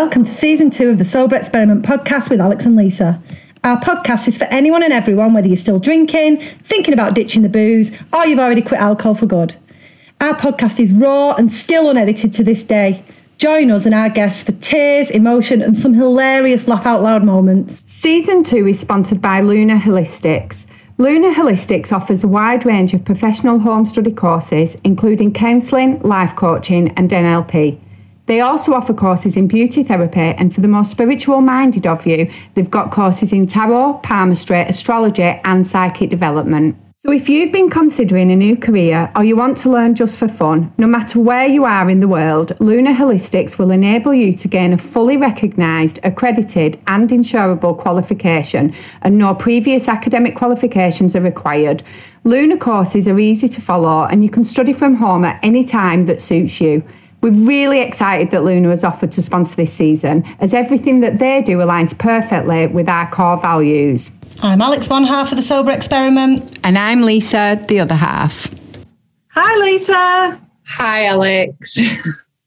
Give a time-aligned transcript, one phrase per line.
[0.00, 3.18] welcome to season two of the Sober Experiment podcast with Alex and Lisa.
[3.64, 7.48] Our podcast is for anyone and everyone, whether you're still drinking, thinking about ditching the
[7.48, 9.54] booze, or you've already quit alcohol for good.
[10.20, 13.02] Our podcast is raw and still unedited to this day.
[13.38, 17.82] Join us and our guests for tears, emotion, and some hilarious laugh out loud moments.
[17.86, 20.66] Season two is sponsored by Luna Holistics.
[20.98, 26.90] Luna Holistics offers a wide range of professional home study courses, including counselling, life coaching,
[26.98, 27.80] and NLP.
[28.26, 32.28] They also offer courses in beauty therapy, and for the more spiritual minded of you,
[32.54, 36.76] they've got courses in tarot, palmistry, astrology, and psychic development.
[36.98, 40.26] So, if you've been considering a new career or you want to learn just for
[40.26, 44.48] fun, no matter where you are in the world, Luna Holistics will enable you to
[44.48, 51.84] gain a fully recognised, accredited, and insurable qualification, and no previous academic qualifications are required.
[52.24, 56.06] Luna courses are easy to follow, and you can study from home at any time
[56.06, 56.82] that suits you.
[57.26, 61.42] We're really excited that Luna has offered to sponsor this season, as everything that they
[61.42, 64.12] do aligns perfectly with our core values.
[64.44, 66.56] I'm Alex, one half of the Sober Experiment.
[66.62, 68.48] And I'm Lisa, the other half.
[69.30, 70.40] Hi, Lisa.
[70.68, 71.80] Hi, Alex.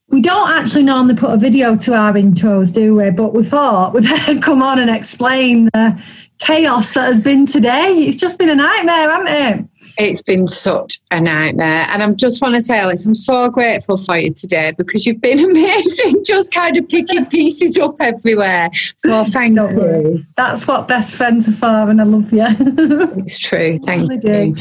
[0.08, 3.12] We don't actually normally put a video to our intros, do we?
[3.12, 6.02] But we thought we'd better come on and explain the
[6.38, 8.06] chaos that has been today.
[8.08, 9.79] It's just been a nightmare, hasn't it?
[9.98, 11.88] It's been such a nightmare.
[11.90, 15.22] And I just want to say, Alex, I'm so grateful for you today because you've
[15.22, 18.70] been amazing, just kind of picking pieces up everywhere.
[18.98, 19.80] So thank Don't you.
[19.80, 20.28] worry.
[20.38, 22.45] That's what best friends are for, and I love you.
[23.20, 23.80] It's true.
[23.80, 24.20] Thank you.
[24.20, 24.56] do.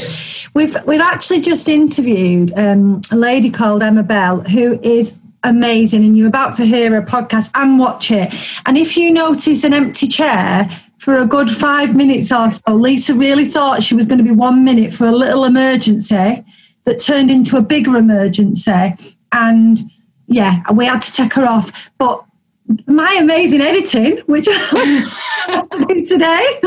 [0.53, 6.17] We've we've actually just interviewed um, a lady called Emma Belle who is amazing, and
[6.17, 8.33] you're about to hear her podcast and watch it.
[8.65, 10.69] And if you notice an empty chair
[10.99, 14.31] for a good five minutes or so, Lisa really thought she was going to be
[14.31, 16.45] one minute for a little emergency
[16.83, 18.93] that turned into a bigger emergency,
[19.31, 19.77] and
[20.27, 22.25] yeah, we had to take her off, but.
[22.85, 26.59] My amazing editing, which I do today,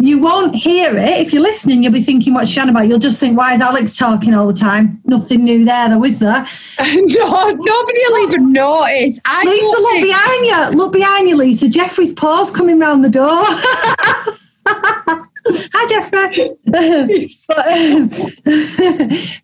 [0.00, 1.26] you won't hear it.
[1.26, 2.88] If you're listening, you'll be thinking, what's Shannon about?
[2.88, 5.02] You'll just think, why is Alex talking all the time?
[5.04, 6.46] Nothing new there, though, is there?
[6.80, 9.20] no, nobody will even notice.
[9.26, 10.78] I Lisa, look think- behind you.
[10.78, 11.68] Look behind you, Lisa.
[11.68, 13.44] Jeffrey's paws coming round the door.
[14.64, 16.48] Hi, Jeffrey.
[16.64, 17.08] but,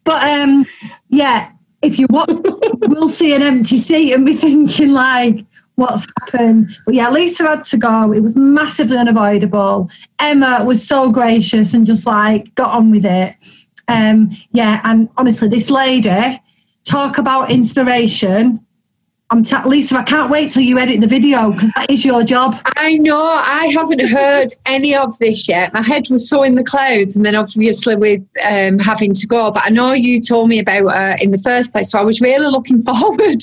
[0.04, 0.64] but um,
[1.10, 1.50] yeah,
[1.82, 5.44] if you watch, we'll see an empty seat and be thinking like,
[5.78, 6.76] what's happened?
[6.84, 8.12] But yeah, Lisa had to go.
[8.12, 9.88] It was massively unavoidable.
[10.18, 13.36] Emma was so gracious and just like got on with it.
[13.86, 16.42] Um, yeah, and honestly, this lady
[16.84, 18.66] talk about inspiration.
[19.30, 19.98] I'm t- Lisa.
[19.98, 22.58] I can't wait till you edit the video because that is your job.
[22.64, 23.20] I know.
[23.20, 25.74] I haven't heard any of this yet.
[25.74, 29.50] My head was so in the clouds, and then obviously with um, having to go.
[29.50, 32.22] But I know you told me about uh, in the first place, so I was
[32.22, 33.42] really looking forward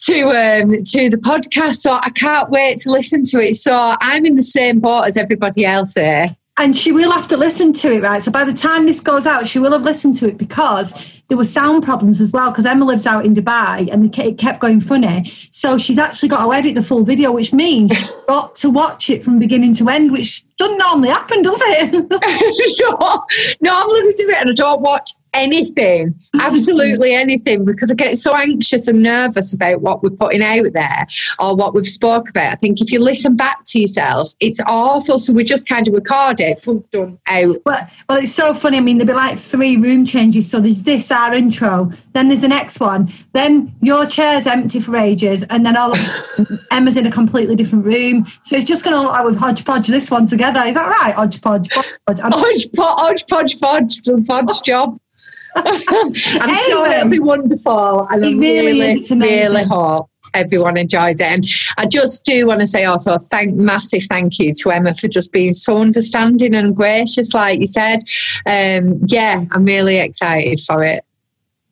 [0.00, 1.76] to um, to the podcast.
[1.76, 3.54] So I can't wait to listen to it.
[3.54, 6.36] So I'm in the same boat as everybody else there.
[6.58, 8.22] And she will have to listen to it, right?
[8.22, 11.38] So by the time this goes out, she will have listened to it because there
[11.38, 12.50] were sound problems as well.
[12.50, 15.24] Because Emma lives out in Dubai, and it kept going funny.
[15.50, 19.08] So she's actually got to edit the full video, which means she's got to watch
[19.08, 21.92] it from beginning to end, which doesn't normally happen, does it?
[21.92, 23.26] no,
[23.60, 28.18] no, I'm looking to it and I don't watch anything, absolutely anything, because I get
[28.18, 31.06] so anxious and nervous about what we're putting out there
[31.38, 32.52] or what we've spoke about.
[32.52, 35.18] I think if you listen back to yourself, it's awful.
[35.18, 37.56] So we just kind of record it, boom, done, out.
[37.64, 38.76] But well, it's so funny.
[38.76, 40.50] I mean, there'll be like three room changes.
[40.50, 44.96] So there's this our intro, then there's the next one, then your chair's empty for
[44.96, 48.26] ages, and then all of Emma's in a completely different room.
[48.42, 50.51] So it's just going to look like we've hodgepodge this one together.
[50.56, 51.14] Is that right?
[51.14, 51.68] Hodgepodge.
[51.72, 52.20] hodgepodge.
[52.20, 54.98] I don't- Hodge, podge, podge, podge, podge job.
[55.56, 58.06] I'm sure it'll be wonderful.
[58.10, 59.20] And I It really really.
[59.20, 61.26] Really hope everyone enjoys it.
[61.26, 61.46] And
[61.76, 65.32] I just do want to say also thank massive thank you to Emma for just
[65.32, 68.04] being so understanding and gracious, like you said.
[68.46, 71.04] Um, yeah, I'm really excited for it.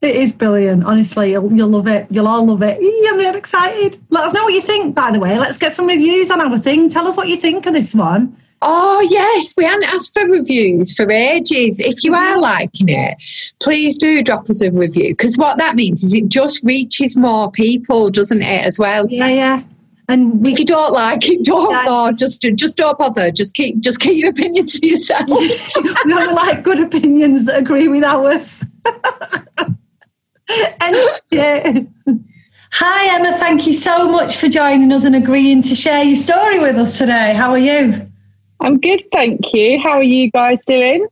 [0.02, 0.84] It is brilliant.
[0.84, 2.06] Honestly, you'll, you'll love it.
[2.10, 2.80] You'll all love it.
[2.80, 3.98] Eee, I'm really excited.
[4.08, 5.38] Let us know what you think, by the way.
[5.38, 6.88] Let's get some reviews on our thing.
[6.88, 8.34] Tell us what you think of this one.
[8.62, 11.80] Oh, yes, we hadn't asked for reviews for ages.
[11.80, 12.40] If you are mm-hmm.
[12.40, 13.22] liking it,
[13.60, 17.50] please do drop us a review because what that means is it just reaches more
[17.50, 19.06] people, doesn't it, as well?
[19.08, 19.62] Yeah, yeah.
[20.08, 22.14] And we If you don't like it, don't bother.
[22.14, 23.30] Just, just don't bother.
[23.30, 25.26] Just keep, just keep your opinion to yourself.
[26.04, 28.62] we only like good opinions that agree with ours.
[30.80, 30.96] and
[31.30, 31.80] yeah.
[32.72, 36.58] Hi Emma, thank you so much for joining us and agreeing to share your story
[36.58, 37.34] with us today.
[37.34, 38.09] How are you?
[38.60, 39.78] I'm good, thank you.
[39.78, 41.06] How are you guys doing?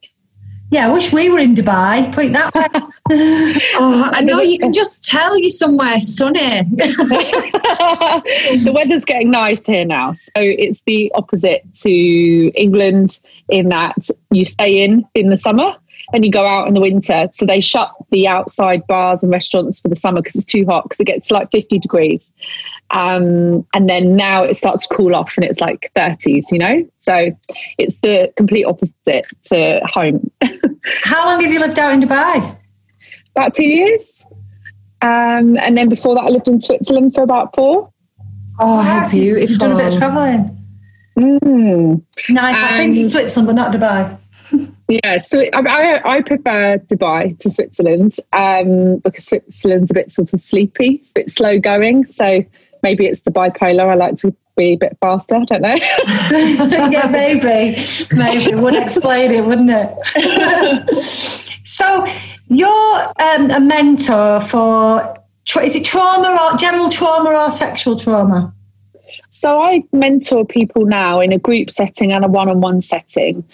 [0.71, 2.13] Yeah, I wish we were in Dubai.
[2.13, 2.67] Put it that way.
[3.11, 6.63] oh, I know you can just tell you somewhere sunny.
[6.75, 10.13] the weather's getting nice here now.
[10.13, 11.91] So it's the opposite to
[12.55, 13.19] England
[13.49, 15.75] in that you stay in in the summer
[16.13, 17.31] and you go out in the winter.
[17.33, 20.85] So they shut the outside bars and restaurants for the summer because it's too hot
[20.85, 22.31] because it gets like 50 degrees.
[22.91, 26.89] Um, and then now it starts to cool off and it's like 30s, you know?
[26.99, 27.31] So
[27.77, 30.31] it's the complete opposite to home.
[31.03, 32.57] How long have you lived out in Dubai?
[33.37, 34.25] About two years.
[35.03, 37.93] Um, and then before that, I lived in Switzerland for about four.
[38.59, 39.49] Oh, how beautiful.
[39.49, 40.55] You've done a bit of travelling.
[41.17, 42.03] Mm.
[42.29, 42.57] Nice.
[42.57, 44.19] I've been to Switzerland, but not Dubai.
[44.89, 50.41] yeah, so I, I, prefer Dubai to Switzerland um, because Switzerland's a bit sort of
[50.41, 52.07] sleepy, a bit slow going.
[52.07, 52.45] So
[52.83, 53.89] maybe it's the bipolar.
[53.89, 55.37] I like to be a bit faster.
[55.37, 55.75] I don't know.
[56.91, 57.81] yeah, maybe,
[58.13, 60.97] maybe would explain it, wouldn't it?
[61.65, 62.07] so
[62.49, 65.15] you're um, a mentor for
[65.63, 68.53] is it trauma or general trauma or sexual trauma?
[69.31, 73.45] So I mentor people now in a group setting and a one-on-one setting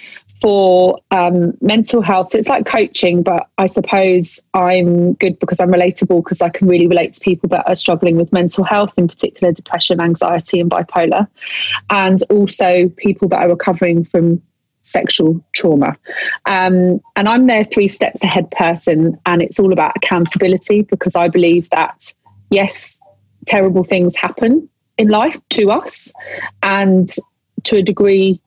[0.44, 2.34] for um, mental health.
[2.34, 6.86] It's like coaching, but I suppose I'm good because I'm relatable because I can really
[6.86, 11.26] relate to people that are struggling with mental health, in particular depression, anxiety, and bipolar,
[11.88, 14.42] and also people that are recovering from
[14.82, 15.96] sexual trauma.
[16.44, 21.28] Um, and I'm their three steps ahead person, and it's all about accountability because I
[21.28, 22.12] believe that,
[22.50, 23.00] yes,
[23.46, 24.68] terrible things happen
[24.98, 26.12] in life to us,
[26.62, 27.08] and
[27.62, 28.42] to a degree,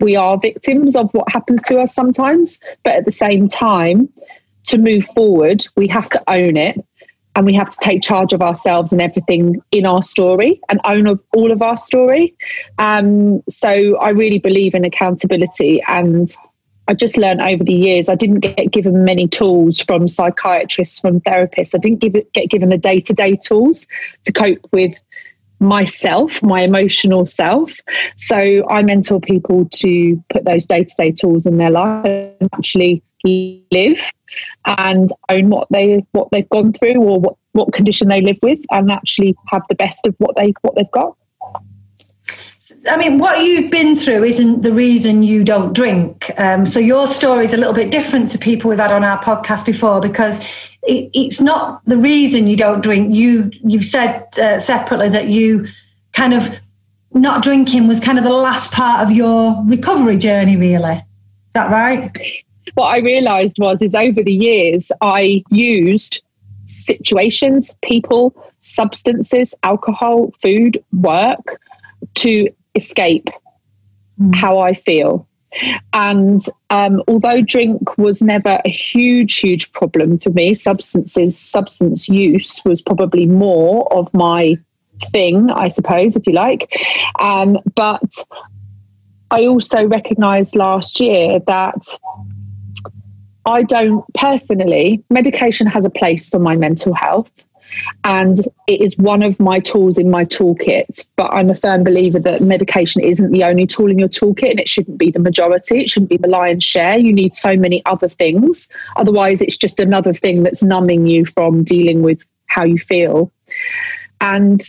[0.00, 2.60] we are victims of what happens to us sometimes.
[2.84, 4.08] But at the same time,
[4.66, 6.84] to move forward, we have to own it
[7.34, 11.18] and we have to take charge of ourselves and everything in our story and own
[11.34, 12.34] all of our story.
[12.78, 16.28] Um, so I really believe in accountability and
[16.88, 18.08] I just learned over the years.
[18.08, 21.74] I didn't get given many tools from psychiatrists, from therapists.
[21.74, 23.86] I didn't give get given the day to day tools
[24.24, 24.98] to cope with
[25.60, 27.78] myself, my emotional self.
[28.16, 32.48] So I mentor people to put those day to day tools in their life and
[32.54, 34.12] actually live
[34.64, 38.60] and own what they what they've gone through or what, what condition they live with
[38.70, 41.16] and actually have the best of what they what they've got.
[42.86, 46.30] I mean, what you've been through isn't the reason you don't drink.
[46.38, 49.22] Um, so your story is a little bit different to people we've had on our
[49.22, 50.40] podcast before because
[50.82, 53.14] it, it's not the reason you don't drink.
[53.14, 55.66] You you've said uh, separately that you
[56.12, 56.60] kind of
[57.12, 60.56] not drinking was kind of the last part of your recovery journey.
[60.56, 62.16] Really, is that right?
[62.74, 66.22] What I realised was is over the years I used
[66.66, 71.60] situations, people, substances, alcohol, food, work
[72.16, 72.48] to
[72.78, 73.28] escape
[74.18, 74.34] mm.
[74.34, 75.28] how I feel.
[75.92, 82.60] And um, although drink was never a huge, huge problem for me, substances, substance use
[82.64, 84.58] was probably more of my
[85.12, 86.74] thing, I suppose, if you like.
[87.18, 88.12] Um, but
[89.30, 91.86] I also recognized last year that
[93.46, 97.30] I don't personally, medication has a place for my mental health.
[98.04, 101.08] And it is one of my tools in my toolkit.
[101.16, 104.60] But I'm a firm believer that medication isn't the only tool in your toolkit and
[104.60, 105.80] it shouldn't be the majority.
[105.80, 106.98] It shouldn't be the lion's share.
[106.98, 108.68] You need so many other things.
[108.96, 113.30] Otherwise, it's just another thing that's numbing you from dealing with how you feel.
[114.20, 114.60] And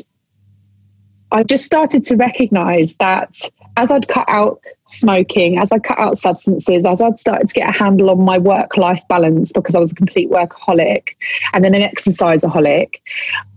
[1.31, 3.39] I just started to recognize that
[3.79, 7.69] as I'd cut out smoking, as I cut out substances, as I'd started to get
[7.69, 11.15] a handle on my work life balance because I was a complete workaholic
[11.53, 12.95] and then an exerciseaholic,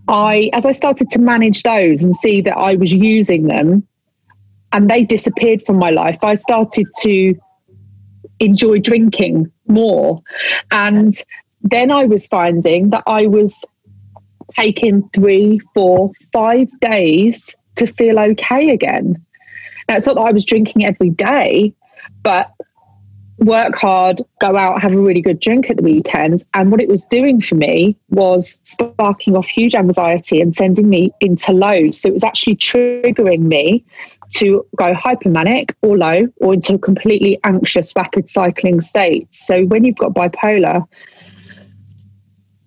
[0.06, 3.84] I as I started to manage those and see that I was using them
[4.72, 7.34] and they disappeared from my life, I started to
[8.38, 10.22] enjoy drinking more.
[10.70, 11.14] And
[11.62, 13.58] then I was finding that I was
[14.52, 19.24] taking three, four, five days to feel okay again.
[19.96, 21.74] It's not that I was drinking every day,
[22.22, 22.52] but
[23.38, 26.46] work hard, go out, have a really good drink at the weekends.
[26.54, 31.12] And what it was doing for me was sparking off huge anxiety and sending me
[31.20, 32.00] into lows.
[32.00, 33.84] So it was actually triggering me
[34.34, 39.32] to go hypermanic or low or into a completely anxious, rapid cycling state.
[39.34, 40.86] So when you've got bipolar,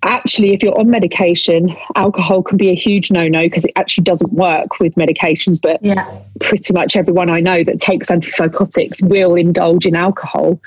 [0.05, 4.03] actually, if you're on medication, alcohol can be a huge no no because it actually
[4.03, 5.59] doesn't work with medications.
[5.61, 6.19] But yeah.
[6.39, 10.59] pretty much everyone I know that takes antipsychotics will indulge in alcohol.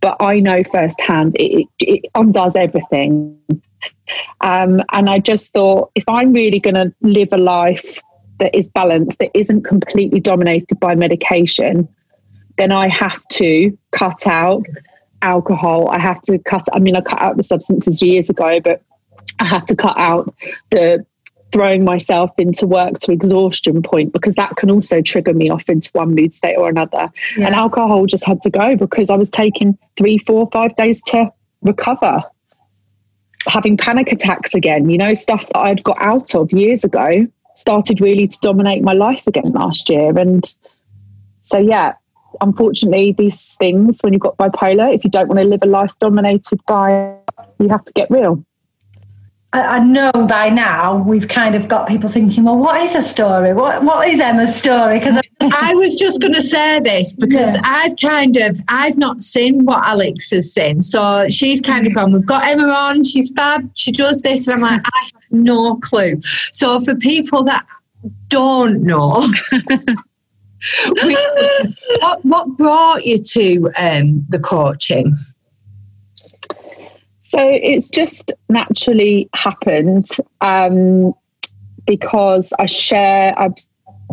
[0.00, 3.36] But I know firsthand it, it, it undoes everything.
[4.40, 7.98] Um, and I just thought if I'm really going to live a life
[8.38, 11.88] that is balanced, that isn't completely dominated by medication,
[12.56, 14.62] then I have to cut out
[15.22, 15.88] alcohol.
[15.88, 16.66] I have to cut.
[16.72, 18.82] I mean, I cut out the substances years ago, but
[19.40, 20.34] I have to cut out
[20.70, 21.04] the
[21.52, 25.90] throwing myself into work to exhaustion point because that can also trigger me off into
[25.92, 27.10] one mood state or another.
[27.36, 27.46] Yeah.
[27.46, 31.32] And alcohol just had to go because I was taking three, four, five days to
[31.62, 32.22] recover.
[33.46, 38.00] Having panic attacks again, you know, stuff that I'd got out of years ago started
[38.00, 40.16] really to dominate my life again last year.
[40.18, 40.44] And
[41.42, 41.94] so, yeah,
[42.40, 45.92] unfortunately, these things, when you've got bipolar, if you don't want to live a life
[45.98, 47.16] dominated by,
[47.58, 48.44] you have to get real.
[49.50, 53.54] I know by now we've kind of got people thinking, well, what is a story?
[53.54, 54.98] What what is Emma's story?
[54.98, 57.62] Because I was just going to say this because yeah.
[57.64, 62.12] I've kind of I've not seen what Alex has seen, so she's kind of gone.
[62.12, 63.04] We've got Emma on.
[63.04, 63.70] She's fab.
[63.74, 66.20] She does this, and I'm like, I have no clue.
[66.52, 67.66] So for people that
[68.28, 69.26] don't know.
[72.00, 75.16] what what brought you to um, the coaching?
[77.22, 80.08] So it's just naturally happened
[80.40, 81.12] um,
[81.86, 83.52] because I share, I've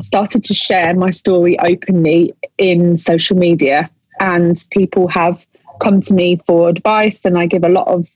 [0.02, 5.48] started to share my story openly in social media, and people have
[5.80, 8.10] come to me for advice, and I give a lot of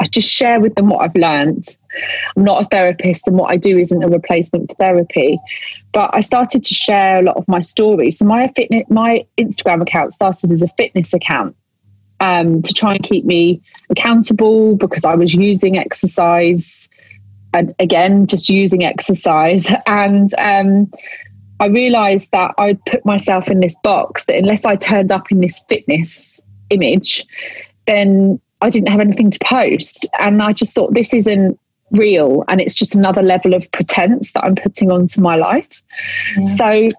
[0.00, 1.64] I just share with them what I've learned.
[2.36, 5.38] I'm not a therapist, and what I do isn't a replacement for therapy.
[5.92, 8.18] But I started to share a lot of my stories.
[8.18, 11.54] So my fitness, my Instagram account started as a fitness account,
[12.20, 16.88] um, to try and keep me accountable because I was using exercise
[17.52, 19.72] and again, just using exercise.
[19.86, 20.90] And um,
[21.58, 25.40] I realized that I'd put myself in this box that unless I turned up in
[25.40, 26.40] this fitness
[26.70, 27.26] image,
[27.86, 30.06] then I didn't have anything to post.
[30.18, 31.58] And I just thought this isn't
[31.90, 35.82] real and it's just another level of pretense that I'm putting onto my life.
[36.36, 36.44] Yeah.
[36.46, 36.90] So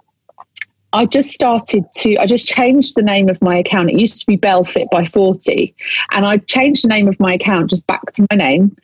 [0.93, 3.89] I just started to, I just changed the name of my account.
[3.89, 5.73] It used to be Belle Fit by 40.
[6.11, 8.75] And I changed the name of my account just back to my name.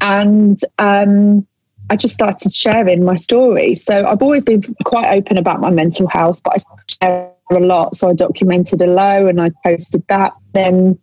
[0.00, 1.46] And um,
[1.90, 3.74] I just started sharing my story.
[3.74, 7.96] So I've always been quite open about my mental health, but I share a lot.
[7.96, 10.34] So I documented a low and I posted that.
[10.52, 10.98] Then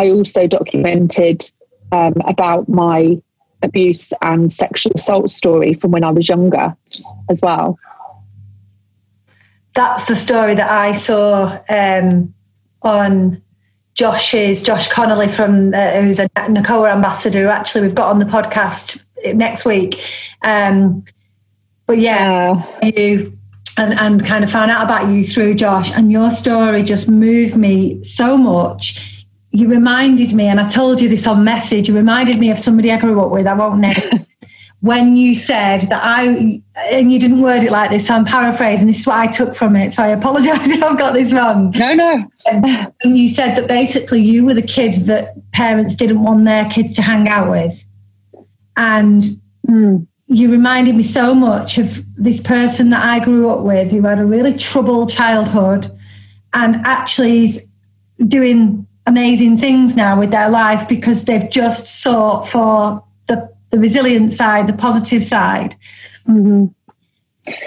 [0.00, 1.50] I also documented
[1.92, 3.20] um, about my
[3.62, 6.74] abuse and sexual assault story from when I was younger
[7.28, 7.78] as well
[9.74, 12.34] that's the story that I saw um,
[12.82, 13.42] on
[13.94, 17.42] Josh's Josh Connolly from uh, who's a NACOA ambassador.
[17.42, 19.04] Who actually we've got on the podcast
[19.34, 20.04] next week.
[20.42, 21.04] Um,
[21.86, 23.36] but yeah, yeah, you
[23.76, 27.56] and and kind of found out about you through Josh, and your story just moved
[27.56, 29.19] me so much.
[29.52, 31.88] You reminded me, and I told you this on message.
[31.88, 33.46] You reminded me of somebody I grew up with.
[33.46, 34.26] I won't name.
[34.80, 38.86] when you said that I, and you didn't word it like this, so I'm paraphrasing,
[38.86, 39.92] this is what I took from it.
[39.92, 41.72] So I apologize if I've got this wrong.
[41.76, 42.24] No, no.
[42.46, 46.94] and you said that basically you were the kid that parents didn't want their kids
[46.94, 47.84] to hang out with.
[48.76, 49.22] And
[49.68, 54.02] mm, you reminded me so much of this person that I grew up with who
[54.02, 55.90] had a really troubled childhood
[56.54, 57.66] and actually is
[58.26, 64.32] doing amazing things now with their life because they've just sought for the the resilient
[64.32, 65.74] side, the positive side.
[66.28, 66.66] Mm-hmm.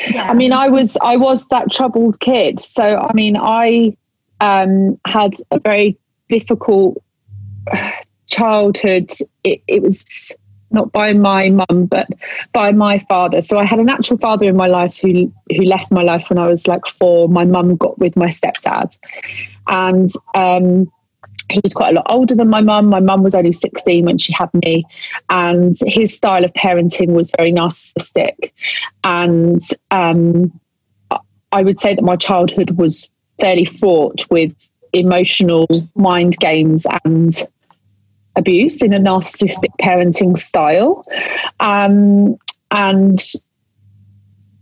[0.09, 0.29] Yeah.
[0.29, 2.59] I mean, I was I was that troubled kid.
[2.59, 3.95] So I mean, I
[4.39, 5.97] um, had a very
[6.29, 7.03] difficult
[8.27, 9.12] childhood.
[9.43, 10.35] It, it was
[10.71, 12.07] not by my mum, but
[12.51, 13.41] by my father.
[13.41, 16.39] So I had a natural father in my life who who left my life when
[16.39, 17.27] I was like four.
[17.27, 18.97] My mum got with my stepdad,
[19.67, 20.91] and um,
[21.50, 22.88] he was quite a lot older than my mum.
[22.88, 24.85] My mum was only 16 when she had me.
[25.29, 28.51] And his style of parenting was very narcissistic.
[29.03, 30.59] And um,
[31.51, 33.09] I would say that my childhood was
[33.39, 34.55] fairly fraught with
[34.93, 37.33] emotional mind games and
[38.35, 41.03] abuse in a narcissistic parenting style.
[41.59, 42.38] Um,
[42.71, 43.19] and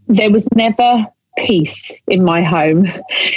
[0.08, 1.08] there was never
[1.38, 2.88] peace in my home.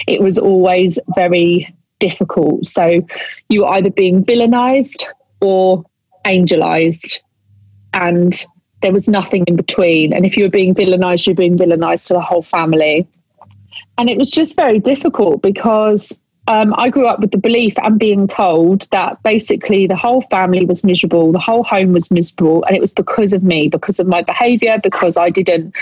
[0.07, 1.75] It was always very
[2.09, 2.67] difficult.
[2.67, 2.85] So
[3.49, 5.05] you are either being villainized
[5.41, 5.85] or
[6.25, 7.21] angelized.
[7.93, 8.33] And
[8.83, 10.13] there was nothing in between.
[10.13, 13.07] And if you were being villainized, you're being villainized to the whole family.
[13.97, 16.03] And it was just very difficult because
[16.47, 20.67] um, I grew up with the belief and being told that basically the whole family
[20.67, 24.07] was miserable, the whole home was miserable, and it was because of me, because of
[24.07, 25.75] my behavior, because I didn't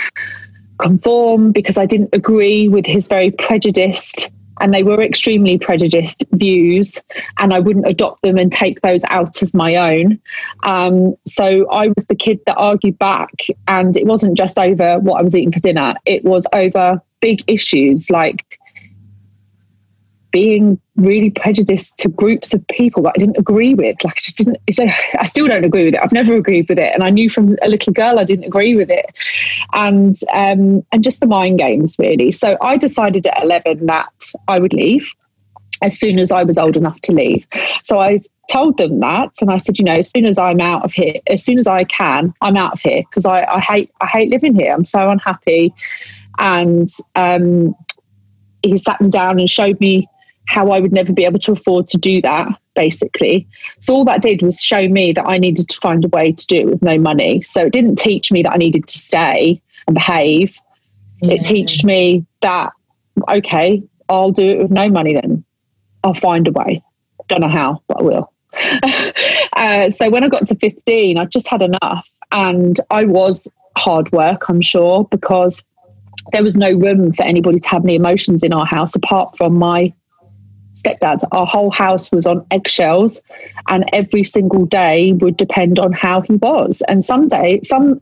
[0.79, 7.01] conform, because I didn't agree with his very prejudiced and they were extremely prejudiced views,
[7.39, 10.21] and I wouldn't adopt them and take those out as my own.
[10.63, 13.33] Um, so I was the kid that argued back,
[13.69, 17.43] and it wasn't just over what I was eating for dinner, it was over big
[17.47, 18.59] issues like
[20.33, 24.03] being really prejudiced to groups of people that I didn't agree with.
[24.03, 24.59] Like I just didn't.
[25.19, 26.01] I still don't agree with it.
[26.03, 28.75] I've never agreed with it, and I knew from a little girl I didn't agree
[28.75, 29.07] with it,
[29.73, 32.33] and um, and just the mind games really.
[32.33, 35.13] So I decided at eleven that I would leave
[35.83, 37.47] as soon as I was old enough to leave.
[37.83, 38.21] So I
[38.51, 41.15] told them that, and I said, you know, as soon as I'm out of here,
[41.29, 44.31] as soon as I can, I'm out of here because I, I hate I hate
[44.31, 44.73] living here.
[44.73, 45.75] I'm so unhappy,
[46.39, 47.75] and um,
[48.63, 50.09] he sat me down and showed me
[50.47, 53.47] how I would never be able to afford to do that, basically.
[53.79, 56.47] So all that did was show me that I needed to find a way to
[56.47, 57.43] do it with no money.
[57.43, 60.59] So it didn't teach me that I needed to stay and behave.
[61.21, 61.35] Yeah.
[61.35, 62.73] It taught me that,
[63.29, 65.45] okay, I'll do it with no money then.
[66.05, 66.83] I'll find a way.
[67.29, 68.33] Don't know how, but I will.
[69.55, 72.09] uh, so when I got to 15, I just had enough.
[72.33, 73.47] And I was
[73.77, 75.65] hard work, I'm sure, because
[76.33, 79.55] there was no room for anybody to have any emotions in our house apart from
[79.55, 79.93] my
[80.83, 81.23] stepdad.
[81.33, 83.23] Our whole house was on eggshells,
[83.69, 86.83] and every single day would depend on how he was.
[86.89, 88.01] And some day, some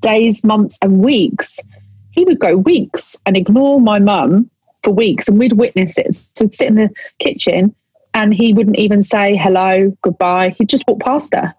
[0.00, 1.58] days, months, and weeks,
[2.10, 4.50] he would go weeks and ignore my mum
[4.82, 6.14] for weeks, and we'd witness it.
[6.14, 7.74] So we'd sit in the kitchen,
[8.14, 10.50] and he wouldn't even say hello, goodbye.
[10.50, 11.54] He'd just walk past her,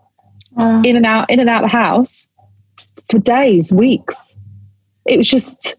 [0.57, 0.81] uh.
[0.85, 2.27] in and out, in and out of the house
[3.09, 4.35] for days, weeks.
[5.05, 5.75] It was just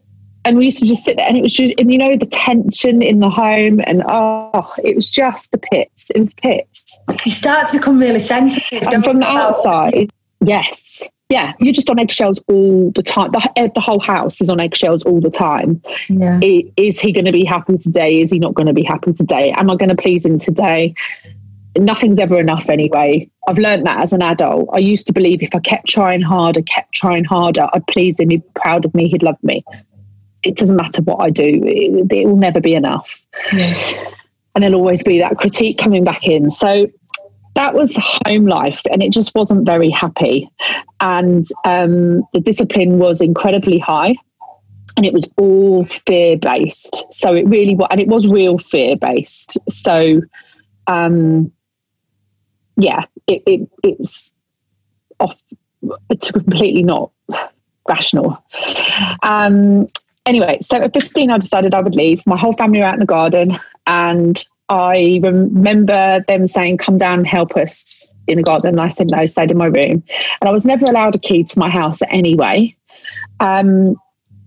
[0.49, 2.27] and we used to just sit there and it was just and you know the
[2.27, 6.11] tension in the home and oh it was just the pits.
[6.11, 6.99] It was the pits.
[7.27, 11.03] You start to become really sensitive and from the outside yes.
[11.29, 13.31] Yeah you're just on eggshells all the time.
[13.33, 15.83] The, eh, the whole house is on eggshells all the time.
[16.09, 16.41] Yeah.
[16.43, 18.23] is he going to be happy today?
[18.23, 19.53] Is he not going to be happy today?
[19.53, 20.95] Am i going to please him today?
[21.77, 23.31] Nothing's ever enough anyway.
[23.47, 24.71] I've learned that as an adult.
[24.73, 28.31] I used to believe if I kept trying harder, kept trying harder, I'd please him,
[28.31, 29.63] he'd be proud of me, he'd love me
[30.43, 33.23] it doesn't matter what I do, it, it will never be enough.
[34.55, 36.51] And there'll always be that critique coming back in.
[36.51, 36.89] So
[37.55, 40.49] that was home life, and it just wasn't very happy.
[41.01, 44.15] And um, the discipline was incredibly high,
[44.97, 47.05] and it was all fear based.
[47.11, 49.59] So it really was, and it was real fear based.
[49.69, 50.23] So,
[50.87, 51.53] um,
[52.77, 54.31] yeah, it, it, it was
[55.19, 55.43] off
[56.21, 57.11] to completely not
[57.89, 58.43] rational.
[59.23, 59.89] Um,
[60.29, 62.25] anyway, so at 15, I decided I would leave.
[62.27, 67.21] My whole family were out in the garden, and I remember them saying, Come down
[67.21, 68.71] and help us in the garden.
[68.71, 70.03] And I said no, stayed in my room.
[70.41, 72.77] And I was never allowed a key to my house anyway.
[73.41, 73.97] Um,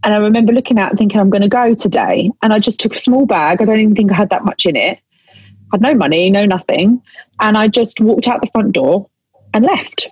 [0.04, 2.30] and I remember looking out and thinking, I'm going to go today.
[2.42, 3.62] And I just took a small bag.
[3.62, 5.00] I don't even think I had that much in it.
[5.30, 7.02] I had no money, no nothing.
[7.40, 9.10] And I just walked out the front door
[9.54, 10.08] and left.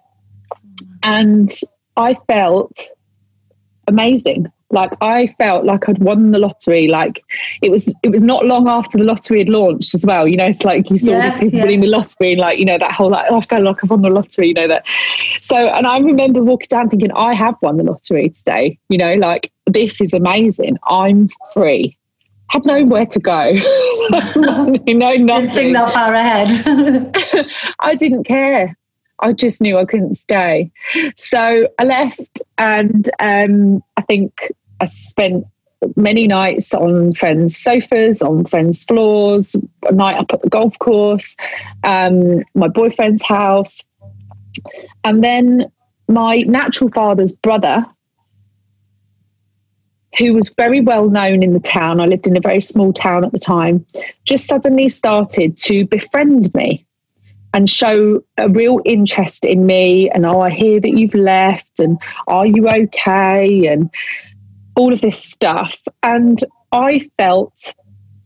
[1.03, 1.51] And
[1.97, 2.88] I felt
[3.88, 4.51] amazing.
[4.71, 6.88] Like I felt like I'd won the lottery.
[6.88, 7.23] Like
[7.62, 10.27] it was it was not long after the lottery had launched as well.
[10.27, 11.65] You know, it's like you saw yeah, these people yeah.
[11.65, 13.89] winning the lottery and like, you know, that whole like, oh, I felt like I've
[13.89, 14.86] won the lottery, you know that.
[15.41, 19.15] So and I remember walking down thinking, I have won the lottery today, you know,
[19.15, 20.77] like this is amazing.
[20.84, 21.97] I'm free.
[22.49, 23.43] Had nowhere to go.
[23.51, 25.25] you know, nothing.
[25.25, 27.45] Didn't think that far ahead.
[27.79, 28.75] I didn't care.
[29.21, 30.71] I just knew I couldn't stay.
[31.15, 34.51] So I left, and um, I think
[34.82, 35.46] I spent
[35.96, 39.56] many nights on friends' sofas, on friends' floors,
[39.88, 41.36] a night up at the golf course,
[41.84, 43.84] um, my boyfriend's house.
[45.04, 45.72] And then
[46.08, 47.86] my natural father's brother,
[50.18, 53.24] who was very well known in the town, I lived in a very small town
[53.24, 53.86] at the time,
[54.26, 56.86] just suddenly started to befriend me
[57.54, 60.10] and show a real interest in me.
[60.10, 63.68] And oh, I hear that you've left, and are you okay?
[63.68, 63.89] And
[64.75, 65.82] all of this stuff.
[66.03, 66.39] And
[66.71, 67.73] I felt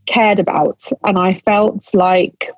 [0.06, 2.52] cared about, and I felt like,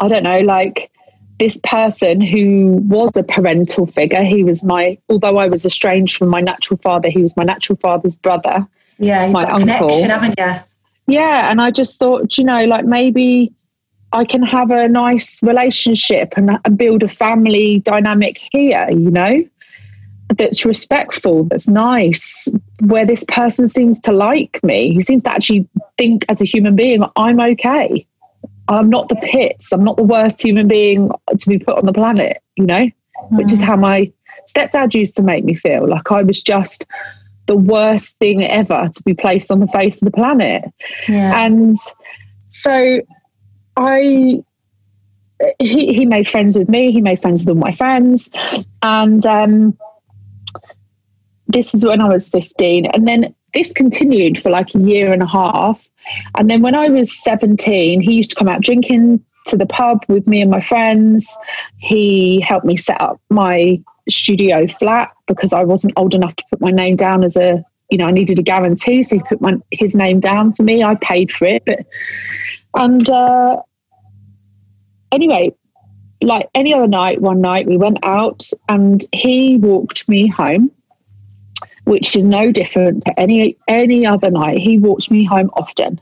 [0.00, 0.90] I don't know, like
[1.38, 4.22] this person who was a parental figure.
[4.22, 7.78] He was my, although I was estranged from my natural father, he was my natural
[7.78, 8.66] father's brother.
[8.98, 10.02] Yeah, my uncle.
[10.04, 11.14] haven't you?
[11.14, 13.52] Yeah, and I just thought, you know, like maybe
[14.12, 19.42] I can have a nice relationship and, and build a family dynamic here, you know?
[20.36, 22.48] That's respectful, that's nice,
[22.80, 24.94] where this person seems to like me.
[24.94, 28.06] He seems to actually think as a human being, I'm okay.
[28.68, 29.72] I'm not the pits.
[29.72, 32.92] I'm not the worst human being to be put on the planet, you know, mm.
[33.30, 34.12] which is how my
[34.48, 36.86] stepdad used to make me feel like I was just
[37.46, 40.64] the worst thing ever to be placed on the face of the planet.
[41.08, 41.44] Yeah.
[41.44, 41.76] And
[42.46, 43.00] so
[43.76, 44.44] I
[45.58, 48.30] he, he made friends with me, he made friends with all my friends.
[48.82, 49.76] And um,
[51.52, 52.86] this is when I was 15.
[52.86, 55.88] And then this continued for like a year and a half.
[56.36, 60.04] And then when I was 17, he used to come out drinking to the pub
[60.08, 61.36] with me and my friends.
[61.78, 66.60] He helped me set up my studio flat because I wasn't old enough to put
[66.60, 69.02] my name down as a, you know, I needed a guarantee.
[69.02, 70.82] So he put my, his name down for me.
[70.82, 71.64] I paid for it.
[71.64, 71.86] But,
[72.74, 73.62] and uh,
[75.10, 75.54] anyway,
[76.22, 80.70] like any other night, one night we went out and he walked me home
[81.90, 84.58] which is no different to any any other night.
[84.58, 86.00] He walked me home often,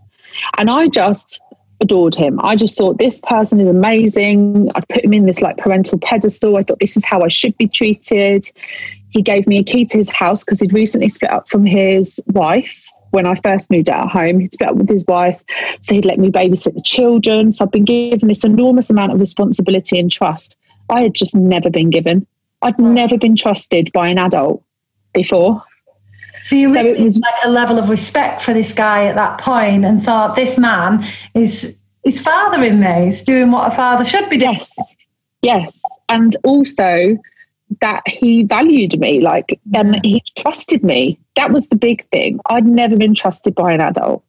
[0.59, 1.41] and I just
[1.81, 2.39] adored him.
[2.43, 4.69] I just thought this person is amazing.
[4.75, 6.59] I put him in this like parental pedestal.
[6.59, 8.47] I thought this is how I should be treated.
[9.09, 12.21] He gave me a key to his house because he'd recently split up from his
[12.27, 14.41] wife when I first moved out home.
[14.41, 15.43] He'd split up with his wife,
[15.81, 17.51] so he'd let me babysit the children.
[17.51, 20.59] So I've been given this enormous amount of responsibility and trust.
[20.91, 22.27] I had just never been given.
[22.61, 24.63] I'd never been trusted by an adult
[25.15, 25.63] before.
[26.49, 29.17] So you really so it was like a level of respect for this guy at
[29.17, 34.03] that point and thought this man is is fathering me, he's doing what a father
[34.03, 34.55] should be doing.
[34.55, 34.73] Yes.
[35.43, 35.81] Yes.
[36.09, 37.19] And also
[37.83, 41.19] that he valued me, like and he trusted me.
[41.37, 42.41] That was the big thing.
[42.47, 44.25] I'd never been trusted by an adult.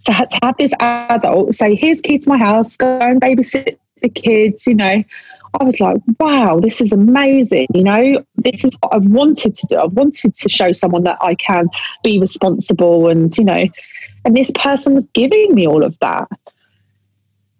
[0.00, 3.20] So I had to have this adult say, here's key to my house, go and
[3.20, 5.04] babysit the kids, you know.
[5.58, 7.66] I was like, wow, this is amazing.
[7.74, 9.78] You know, this is what I've wanted to do.
[9.78, 11.68] I've wanted to show someone that I can
[12.04, 13.64] be responsible and, you know,
[14.24, 16.28] and this person was giving me all of that.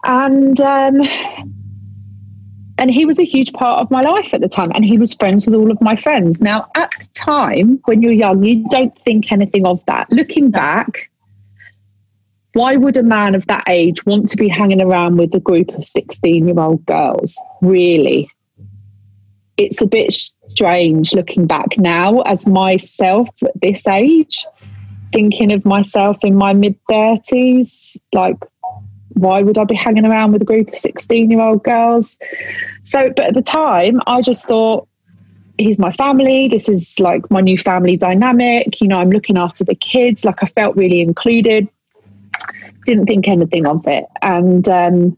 [0.05, 1.01] And, um,
[2.79, 5.13] and he was a huge part of my life at the time and he was
[5.13, 8.97] friends with all of my friends now at the time when you're young you don't
[9.01, 11.11] think anything of that looking back
[12.55, 15.69] why would a man of that age want to be hanging around with a group
[15.71, 17.41] of 16 year old girls?
[17.63, 18.31] Really?
[19.57, 20.15] It's a bit
[20.49, 24.47] strange looking back now as myself at this age,
[25.13, 27.97] thinking of myself in my mid 30s.
[28.13, 28.39] Like,
[29.11, 32.17] why would I be hanging around with a group of 16 year old girls?
[32.83, 34.89] So, but at the time, I just thought,
[35.59, 36.49] he's my family.
[36.49, 38.81] This is like my new family dynamic.
[38.81, 40.25] You know, I'm looking after the kids.
[40.25, 41.69] Like, I felt really included
[42.85, 44.07] didn't think anything of it.
[44.23, 45.17] And um,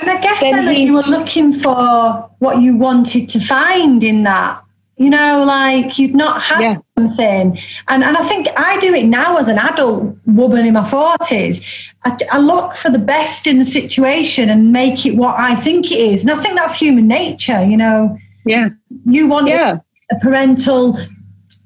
[0.00, 4.02] and I guess then, then he, you were looking for what you wanted to find
[4.02, 4.60] in that.
[4.96, 6.76] You know, like you'd not had yeah.
[6.96, 7.58] something.
[7.88, 11.92] And and I think I do it now as an adult woman in my forties.
[12.04, 15.90] I, I look for the best in the situation and make it what I think
[15.90, 16.22] it is.
[16.22, 18.16] And I think that's human nature, you know.
[18.46, 18.68] Yeah.
[19.04, 19.78] You want yeah.
[20.12, 20.96] a parental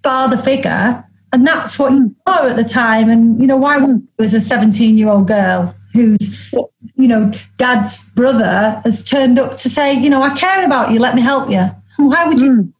[0.03, 3.11] father figure and that's what you were at the time.
[3.11, 3.79] And you know, why
[4.19, 6.53] was a 17 year old girl who's
[6.95, 10.99] you know dad's brother has turned up to say, you know, I care about you.
[10.99, 11.71] Let me help you.
[11.97, 12.53] Why would you?
[12.53, 12.73] Mm.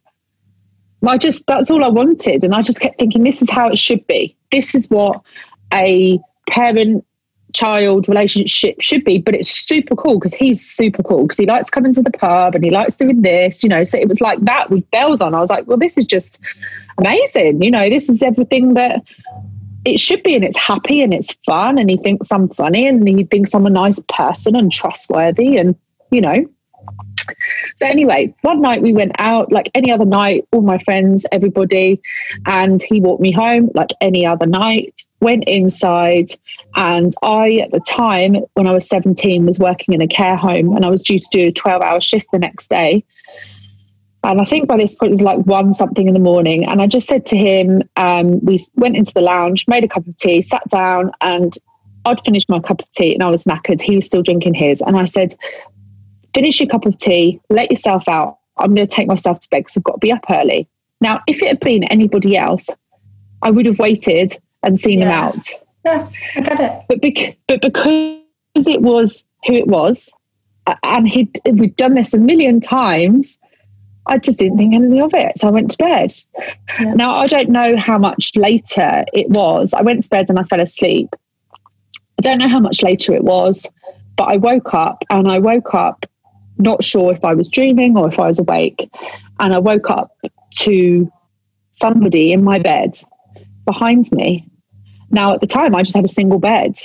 [1.07, 3.79] I just that's all I wanted, and I just kept thinking this is how it
[3.79, 4.37] should be.
[4.51, 5.23] This is what
[5.73, 7.05] a parent
[7.55, 11.71] child relationship should be but it's super cool because he's super cool because he likes
[11.71, 14.39] coming to the pub and he likes doing this you know so it was like
[14.41, 16.39] that with bells on i was like well this is just
[16.99, 17.63] amazing.
[17.63, 19.03] You know, this is everything that
[19.85, 23.07] it should be and it's happy and it's fun and he thinks I'm funny and
[23.09, 25.75] he thinks I'm a nice person and trustworthy and
[26.11, 26.45] you know.
[27.77, 32.01] So anyway, one night we went out like any other night, all my friends, everybody,
[32.47, 35.03] and he walked me home like any other night.
[35.21, 36.31] Went inside,
[36.77, 40.77] and I at the time when I was 17 was working in a care home
[40.77, 43.05] and I was due to do a 12 hour shift the next day.
[44.25, 46.65] And I think by this point it was like one something in the morning.
[46.65, 50.07] And I just said to him, um, we went into the lounge, made a cup
[50.07, 51.57] of tea, sat down, and
[52.05, 53.81] I'd finished my cup of tea and I was knackered.
[53.81, 54.81] He was still drinking his.
[54.81, 55.35] And I said,
[56.35, 58.39] finish your cup of tea, let yourself out.
[58.57, 60.69] I'm going to take myself to bed because I've got to be up early.
[61.01, 62.69] Now, if it had been anybody else,
[63.43, 65.05] I would have waited and seen yeah.
[65.05, 65.47] him out.
[65.85, 66.83] Yeah, I get it.
[66.89, 68.21] But, bec- but because
[68.55, 70.11] it was who it was,
[70.83, 73.39] and he'd, we'd done this a million times,
[74.07, 75.39] I just didn't think anything of it.
[75.39, 76.11] So I went to bed.
[76.81, 76.95] Yeah.
[76.95, 79.75] Now, I don't know how much later it was.
[79.75, 81.15] I went to bed and I fell asleep.
[82.19, 83.67] I don't know how much later it was,
[84.17, 86.07] but I woke up and I woke up
[86.57, 88.91] not sure if I was dreaming or if I was awake.
[89.39, 90.17] And I woke up
[90.61, 91.13] to
[91.73, 92.99] somebody in my bed
[93.65, 94.48] behind me.
[95.11, 96.77] Now, at the time, I just had a single bed.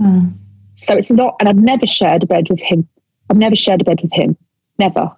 [0.00, 0.34] Mm.
[0.76, 2.88] So it's not, and I've never shared a bed with him.
[3.30, 4.36] I've never shared a bed with him.
[4.78, 5.14] Never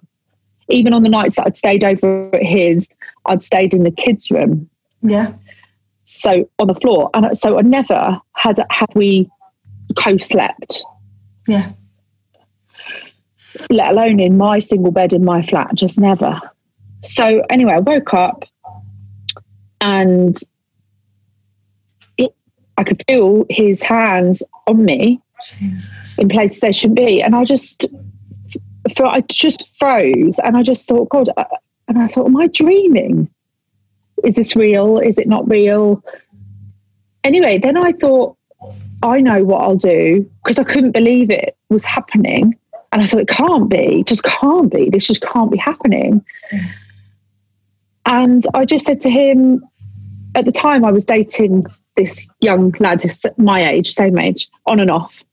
[0.71, 2.89] even on the nights that I'd stayed over at his,
[3.25, 4.69] I'd stayed in the kids' room.
[5.01, 5.33] Yeah.
[6.05, 9.29] So on the floor, and so I never had have we
[9.97, 10.83] co-slept.
[11.47, 11.71] Yeah.
[13.69, 16.39] Let alone in my single bed in my flat, just never.
[17.01, 18.45] So anyway, I woke up
[19.79, 20.37] and
[22.81, 25.21] I could feel his hands on me
[26.17, 27.21] in places they shouldn't be.
[27.21, 27.85] And I just,
[28.95, 31.43] for, I just froze and I just thought, God, uh,
[31.87, 33.29] and I thought, am I dreaming?
[34.23, 34.97] Is this real?
[34.97, 36.03] Is it not real?
[37.23, 38.35] Anyway, then I thought,
[39.03, 42.57] I know what I'll do because I couldn't believe it was happening.
[42.91, 44.89] And I thought, it can't be, it just can't be.
[44.89, 46.25] This just can't be happening.
[46.51, 46.69] Mm.
[48.07, 49.63] And I just said to him,
[50.33, 53.03] at the time, I was dating this young lad,
[53.37, 55.23] my age, same age, on and off.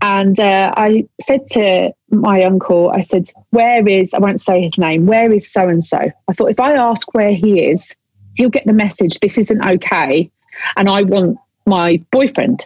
[0.00, 4.78] And uh, I said to my uncle, I said, Where is, I won't say his
[4.78, 5.98] name, where is so and so?
[5.98, 7.94] I thought, if I ask where he is,
[8.34, 10.30] he'll get the message, this isn't okay.
[10.76, 12.64] And I want my boyfriend.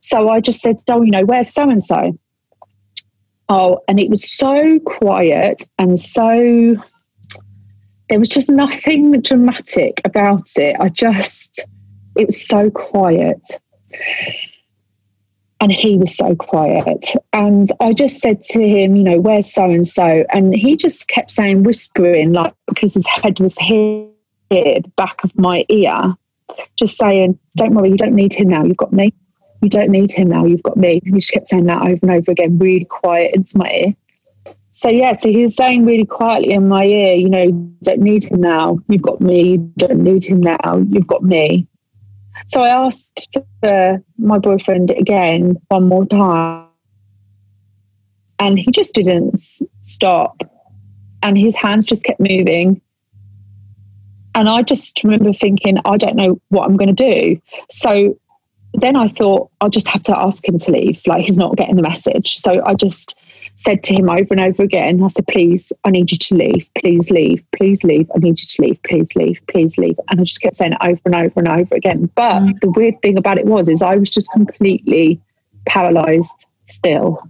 [0.00, 2.18] So I just said, Oh, you know, where's so and so?
[3.48, 6.76] Oh, and it was so quiet and so,
[8.08, 10.76] there was just nothing dramatic about it.
[10.80, 11.60] I just,
[12.16, 13.40] it was so quiet.
[15.60, 17.06] And he was so quiet.
[17.32, 20.24] And I just said to him, you know, where's so and so?
[20.30, 24.08] And he just kept saying, whispering, like, because his head was here,
[24.50, 26.16] the back of my ear,
[26.76, 28.64] just saying, don't worry, you don't need him now.
[28.64, 29.14] You've got me
[29.62, 31.00] you don't need him now, you've got me.
[31.04, 33.94] And he just kept saying that over and over again, really quiet into my ear.
[34.72, 37.50] So yeah, so he was saying really quietly in my ear, you know,
[37.84, 41.68] don't need him now, you've got me, you don't need him now, you've got me.
[42.46, 46.66] So I asked for my boyfriend again one more time.
[48.38, 49.40] And he just didn't
[49.82, 50.42] stop.
[51.22, 52.80] And his hands just kept moving.
[54.34, 57.40] And I just remember thinking, I don't know what I'm going to do.
[57.70, 58.18] So
[58.74, 61.02] then I thought I'll just have to ask him to leave.
[61.06, 62.36] Like he's not getting the message.
[62.36, 63.18] So I just
[63.56, 66.68] said to him over and over again, I said, please, I need you to leave.
[66.78, 67.44] Please leave.
[67.52, 68.10] Please leave.
[68.14, 68.82] I need you to leave.
[68.82, 69.40] Please leave.
[69.48, 69.96] Please leave.
[70.08, 72.10] And I just kept saying it over and over and over again.
[72.14, 72.60] But mm.
[72.60, 75.20] the weird thing about it was is I was just completely
[75.66, 77.22] paralyzed still.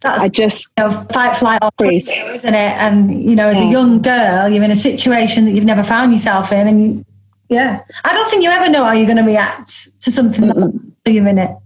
[0.00, 2.54] That's I just you know, fight, flight, or freeze, isn't it?
[2.54, 3.66] And you know, as yeah.
[3.66, 7.04] a young girl, you're in a situation that you've never found yourself in, and you,
[7.48, 10.84] yeah, I don't think you ever know how you're going to react to something mm
[11.06, 11.56] you're in it.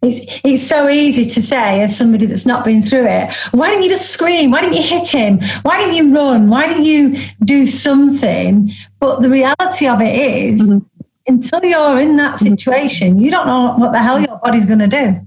[0.00, 3.34] It's it's so easy to say as somebody that's not been through it.
[3.50, 4.52] Why didn't you just scream?
[4.52, 5.40] Why didn't you hit him?
[5.62, 6.48] Why didn't you run?
[6.50, 8.70] Why didn't you do something?
[9.00, 10.86] But the reality of it is, mm-hmm.
[11.26, 12.48] until you're in that mm-hmm.
[12.48, 15.20] situation, you don't know what the hell your body's going to do.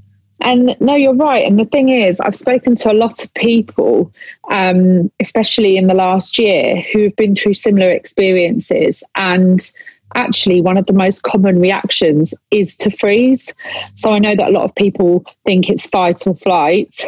[0.44, 1.46] And no, you're right.
[1.46, 4.12] And the thing is, I've spoken to a lot of people,
[4.50, 9.04] um, especially in the last year, who have been through similar experiences.
[9.16, 9.70] And
[10.16, 13.54] actually, one of the most common reactions is to freeze.
[13.96, 17.04] So I know that a lot of people think it's fight or flight.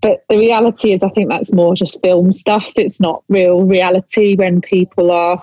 [0.00, 2.72] But the reality is, I think that's more just film stuff.
[2.76, 5.42] It's not real reality when people are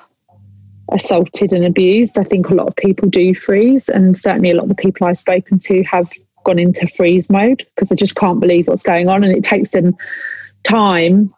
[0.92, 2.20] assaulted and abused.
[2.20, 5.08] I think a lot of people do freeze, and certainly a lot of the people
[5.08, 6.12] I've spoken to have
[6.44, 9.72] gone into freeze mode because they just can't believe what's going on, and it takes
[9.72, 9.96] them
[10.64, 11.34] time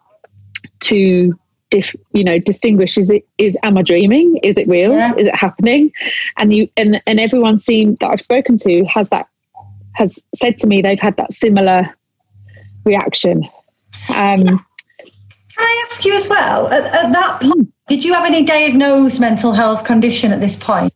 [0.80, 1.38] to
[1.74, 4.38] dif, you know distinguish is it is am I dreaming?
[4.42, 4.92] Is it real?
[4.92, 5.14] Yeah.
[5.16, 5.92] Is it happening?
[6.38, 9.26] And you and and everyone seen that I've spoken to has that
[9.92, 11.92] has said to me they've had that similar
[12.84, 13.42] reaction.
[14.08, 14.58] Um, Can
[15.58, 16.68] I ask you as well?
[16.68, 20.92] At, at that point, did you have any diagnosed mental health condition at this point?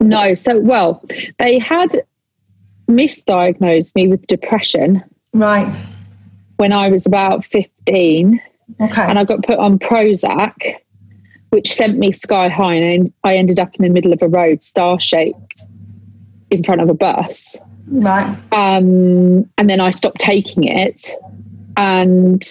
[0.00, 0.34] No.
[0.34, 1.02] So, well,
[1.38, 1.90] they had
[2.88, 5.02] misdiagnosed me with depression.
[5.32, 5.72] Right.
[6.56, 8.40] When I was about 15.
[8.80, 9.02] Okay.
[9.02, 10.76] And I got put on Prozac,
[11.50, 12.74] which sent me sky high.
[12.74, 15.62] And I ended up in the middle of a road, star shaped,
[16.50, 17.56] in front of a bus.
[17.86, 18.36] Right.
[18.52, 21.10] Um, and then I stopped taking it.
[21.76, 22.42] And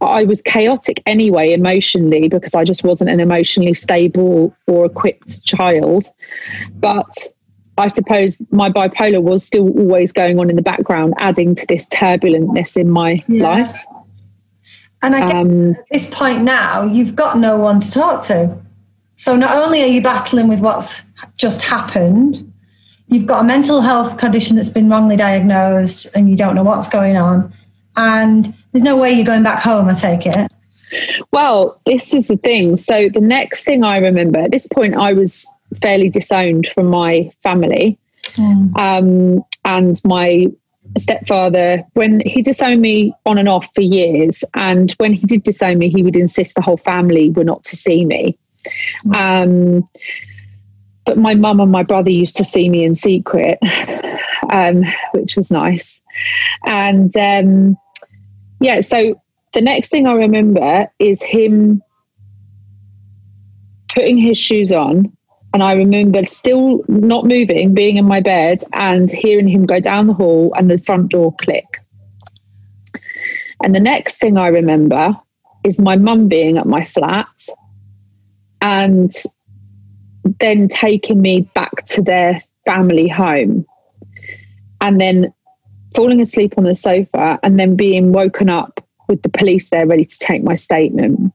[0.00, 6.06] I was chaotic anyway, emotionally, because I just wasn't an emotionally stable or equipped child.
[6.74, 7.28] But
[7.76, 11.86] I suppose my bipolar was still always going on in the background, adding to this
[11.86, 13.42] turbulentness in my yeah.
[13.42, 13.84] life.
[15.04, 18.56] And I guess um, at this point now, you've got no one to talk to.
[19.16, 21.02] So not only are you battling with what's
[21.36, 22.50] just happened,
[23.08, 26.88] you've got a mental health condition that's been wrongly diagnosed and you don't know what's
[26.88, 27.52] going on.
[27.96, 30.50] And there's no way you're going back home, I take it.
[31.32, 32.78] Well, this is the thing.
[32.78, 35.46] So the next thing I remember, at this point, I was
[35.82, 37.98] fairly disowned from my family.
[38.36, 38.76] Mm.
[38.78, 40.46] Um, and my
[40.98, 45.78] stepfather, when he disowned me on and off for years, and when he did disown
[45.78, 48.38] me, he would insist the whole family were not to see me.
[49.14, 49.84] Um,
[51.04, 53.58] but my mum and my brother used to see me in secret,
[54.50, 56.00] um, which was nice.
[56.64, 57.76] And um,
[58.60, 59.20] yeah, so
[59.52, 61.82] the next thing I remember is him
[63.88, 65.14] putting his shoes on
[65.54, 70.08] And I remember still not moving, being in my bed and hearing him go down
[70.08, 71.80] the hall and the front door click.
[73.62, 75.16] And the next thing I remember
[75.62, 77.28] is my mum being at my flat
[78.60, 79.12] and
[80.40, 83.64] then taking me back to their family home
[84.80, 85.32] and then
[85.94, 90.04] falling asleep on the sofa and then being woken up with the police there ready
[90.04, 91.32] to take my statement.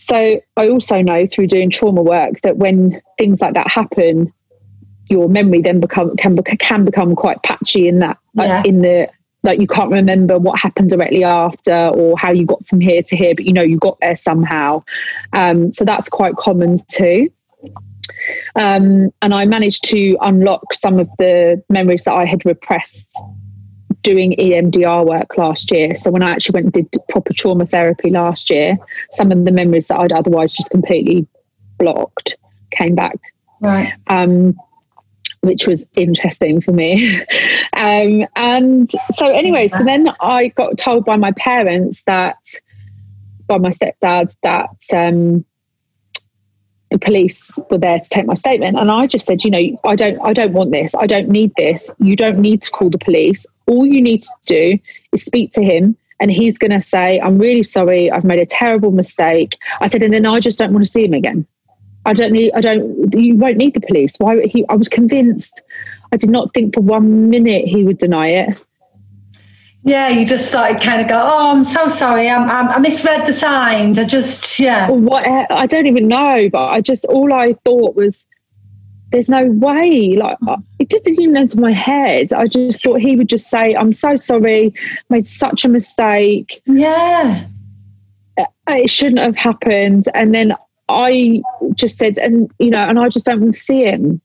[0.00, 4.32] So I also know through doing trauma work that when things like that happen,
[5.08, 8.62] your memory then become can can become quite patchy in that yeah.
[8.64, 9.10] in the
[9.42, 13.16] like you can't remember what happened directly after or how you got from here to
[13.16, 14.82] here, but you know you got there somehow.
[15.34, 17.30] Um, so that's quite common too.
[18.56, 23.06] Um, and I managed to unlock some of the memories that I had repressed
[24.02, 25.94] doing EMDR work last year.
[25.94, 28.78] So when I actually went and did proper trauma therapy last year,
[29.10, 31.26] some of the memories that I'd otherwise just completely
[31.78, 32.36] blocked
[32.70, 33.18] came back.
[33.60, 33.92] Right.
[34.06, 34.58] Um,
[35.42, 37.20] which was interesting for me.
[37.76, 42.36] um, and so, anyway, so then I got told by my parents that,
[43.46, 45.44] by my stepdad, that um,
[46.90, 49.96] the police were there to take my statement, and I just said, you know, I
[49.96, 50.94] don't, I don't want this.
[50.94, 51.88] I don't need this.
[51.98, 53.46] You don't need to call the police.
[53.70, 54.78] All you need to do
[55.12, 58.46] is speak to him and he's going to say, I'm really sorry, I've made a
[58.46, 59.56] terrible mistake.
[59.80, 61.46] I said, and then I just don't want to see him again.
[62.04, 64.14] I don't need, I don't, you won't need the police.
[64.18, 64.42] Why?
[64.42, 65.60] He, I was convinced.
[66.12, 68.64] I did not think for one minute he would deny it.
[69.84, 72.28] Yeah, you just started kind of go, oh, I'm so sorry.
[72.28, 73.98] I'm, I'm, i misread the signs.
[73.98, 74.90] I just, yeah.
[74.90, 75.26] What?
[75.26, 78.26] I don't even know, but I just, all I thought was,
[79.12, 80.16] there's no way.
[80.16, 80.38] Like,
[80.78, 82.32] it just didn't even enter my head.
[82.32, 84.72] I just thought he would just say, I'm so sorry,
[85.08, 86.62] made such a mistake.
[86.66, 87.44] Yeah.
[88.38, 90.06] Uh, it shouldn't have happened.
[90.14, 90.54] And then
[90.88, 91.42] I
[91.74, 94.20] just said, and you know, and I just don't want to see him.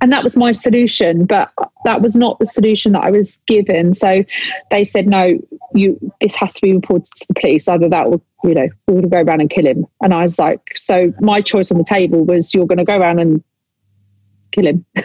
[0.00, 1.50] And that was my solution, but
[1.84, 3.94] that was not the solution that I was given.
[3.94, 4.24] So
[4.70, 5.40] they said, no,
[5.74, 7.66] you this has to be reported to the police.
[7.66, 9.86] Either that or, you know, we're gonna go around and kill him.
[10.00, 13.18] And I was like, so my choice on the table was you're gonna go around
[13.18, 13.42] and
[14.52, 14.84] kill him.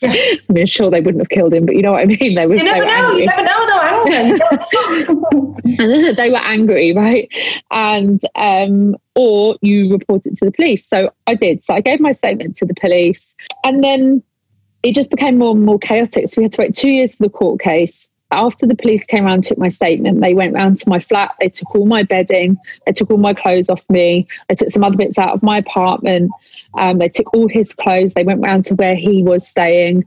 [0.00, 0.12] Yeah.
[0.12, 2.36] I mean, sure they wouldn't have killed him, but you know what I mean.
[2.36, 2.54] They were.
[2.54, 2.92] You never know.
[2.92, 3.20] Angry.
[3.20, 3.58] You never know.
[5.64, 7.28] and they were angry, right?
[7.72, 10.86] And um, or you report it to the police.
[10.86, 11.64] So I did.
[11.64, 14.22] So I gave my statement to the police, and then
[14.84, 16.28] it just became more and more chaotic.
[16.28, 18.08] So we had to wait two years for the court case.
[18.30, 21.34] After the police came around and took my statement, they went round to my flat.
[21.40, 22.58] They took all my bedding.
[22.84, 24.28] They took all my clothes off me.
[24.48, 26.30] They took some other bits out of my apartment.
[26.74, 28.12] Um, they took all his clothes.
[28.12, 30.04] They went round to where he was staying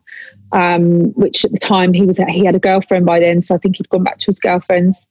[0.52, 3.56] um, which at the time he was at, he had a girlfriend by then, so
[3.56, 5.08] I think he'd gone back to his girlfriend's,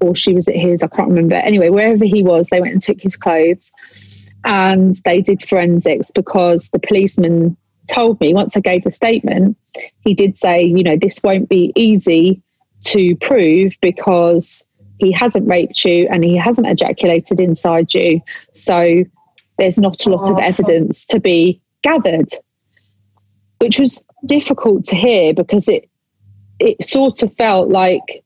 [0.00, 0.82] or she was at his.
[0.82, 1.36] I can't remember.
[1.36, 3.70] Anyway, wherever he was, they went and took his clothes,
[4.44, 7.56] and they did forensics because the policeman
[7.88, 9.56] told me once I gave the statement,
[10.00, 12.42] he did say, you know, this won't be easy
[12.86, 14.64] to prove because
[14.98, 18.20] he hasn't raped you and he hasn't ejaculated inside you,
[18.52, 19.04] so
[19.58, 22.28] there's not a lot of evidence to be gathered
[23.58, 25.88] which was difficult to hear because it
[26.58, 28.24] it sort of felt like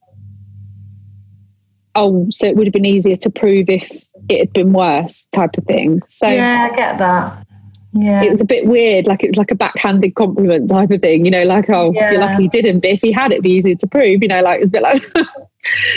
[1.94, 5.56] oh so it would have been easier to prove if it had been worse type
[5.58, 6.00] of thing.
[6.08, 7.46] So yeah i get that
[7.92, 11.00] yeah it was a bit weird like it was like a backhanded compliment type of
[11.00, 12.12] thing you know like oh yeah.
[12.12, 14.40] you're lucky he didn't but if he had it'd be easier to prove you know
[14.42, 15.24] like it's a bit like oh,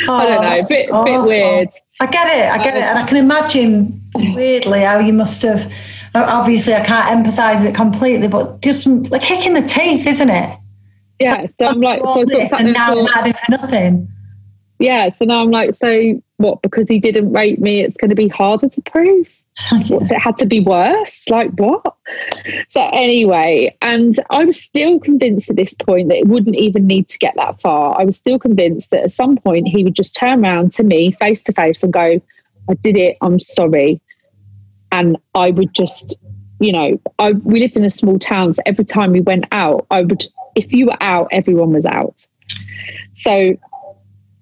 [0.09, 2.99] i don't know a bit, bit weird i get it i get um, it and
[2.99, 5.71] i can imagine weirdly how you must have
[6.15, 10.59] obviously I can't empathize with it completely, but just like kicking the teeth, isn't it?
[11.19, 11.45] Yeah.
[11.45, 14.09] So I'm like, so, so and now I'm having for nothing.
[14.79, 15.09] Yeah.
[15.09, 16.61] So now I'm like, so what?
[16.61, 19.29] Because he didn't rape me, it's going to be harder to prove.
[19.87, 21.29] What's it had to be worse?
[21.29, 21.95] Like what?
[22.69, 27.07] So anyway, and I was still convinced at this point that it wouldn't even need
[27.09, 27.99] to get that far.
[27.99, 31.11] I was still convinced that at some point he would just turn around to me
[31.11, 32.21] face to face and go,
[32.69, 34.01] I did it, I'm sorry
[34.93, 36.15] and I would just,
[36.59, 39.87] you know, I we lived in a small town, so every time we went out,
[39.89, 40.23] I would,
[40.55, 42.25] if you were out, everyone was out.
[43.13, 43.57] So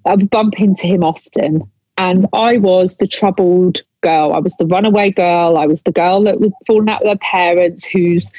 [0.05, 4.33] I would bump into him often, and I was the troubled girl.
[4.33, 5.57] I was the runaway girl.
[5.57, 8.31] I was the girl that was falling out with her parents, whose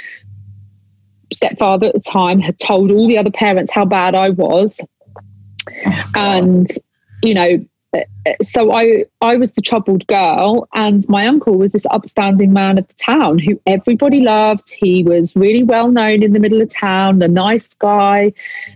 [1.32, 4.78] stepfather at the time had told all the other parents how bad I was.
[5.76, 6.66] Oh, and
[7.22, 7.64] you know
[8.42, 12.88] so I I was the troubled girl, and my uncle was this upstanding man of
[12.88, 14.70] the town who everybody loved.
[14.70, 18.32] He was really well known in the middle of town, a nice guy.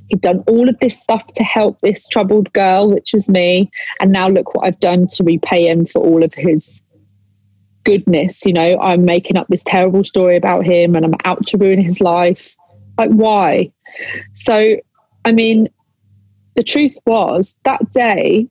[0.08, 3.70] He'd done all of this stuff to help this troubled girl, which was me.
[4.00, 6.82] And now look what I've done to repay him for all of his
[7.86, 11.56] goodness, you know, I'm making up this terrible story about him and I'm out to
[11.56, 12.56] ruin his life.
[12.98, 13.72] Like, why?
[14.34, 14.76] So,
[15.24, 15.68] I mean,
[16.56, 18.48] the truth was that day,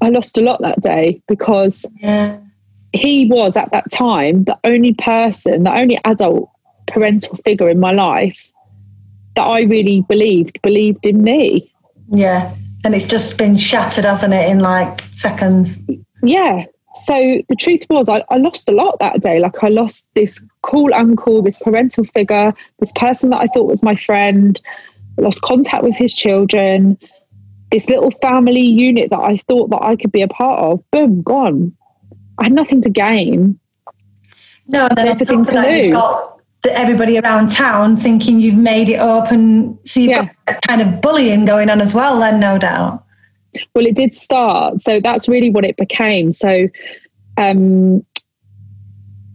[0.00, 2.36] I lost a lot that day because Yeah.
[2.92, 6.50] he was at that time the only person, the only adult
[6.86, 8.50] parental figure in my life
[9.36, 11.70] that I really believed believed in me.
[12.10, 12.52] Yeah.
[12.84, 15.78] And it's just been shattered, hasn't it, in like seconds?
[16.22, 16.64] Yeah.
[16.94, 19.38] So the truth was, I, I lost a lot that day.
[19.38, 23.82] Like I lost this cool uncle, this parental figure, this person that I thought was
[23.82, 24.60] my friend.
[25.18, 26.98] I lost contact with his children.
[27.70, 31.22] This little family unit that I thought that I could be a part of, boom,
[31.22, 31.74] gone.
[32.38, 33.58] I had nothing to gain.
[34.66, 35.94] No, and then Everything to that, you've lose.
[35.94, 40.22] got the, everybody around town thinking you've made it up, and so you've Yeah.
[40.24, 42.18] got that kind of bullying going on as well.
[42.20, 43.04] Then, no doubt.
[43.74, 44.80] Well, it did start.
[44.80, 46.32] So that's really what it became.
[46.32, 46.68] So
[47.36, 48.02] um,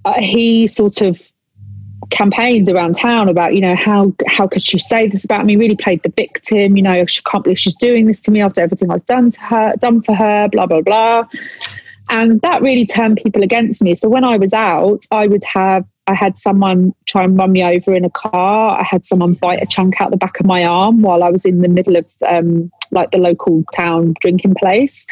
[0.05, 1.21] uh, he sort of
[2.09, 5.55] campaigned around town about, you know, how how could she say this about me?
[5.55, 6.77] Really played the victim.
[6.77, 9.41] You know, she can't believe she's doing this to me after everything I've done to
[9.41, 10.47] her, done for her.
[10.49, 11.23] Blah blah blah.
[12.09, 13.95] And that really turned people against me.
[13.95, 17.63] So when I was out, I would have I had someone try and run me
[17.63, 18.79] over in a car.
[18.79, 21.45] I had someone bite a chunk out the back of my arm while I was
[21.45, 25.05] in the middle of um, like the local town drinking place.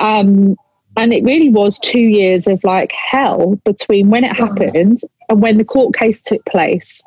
[0.00, 0.56] Um,
[0.96, 5.00] and it really was two years of like hell between when it happened
[5.34, 7.02] when the court case took place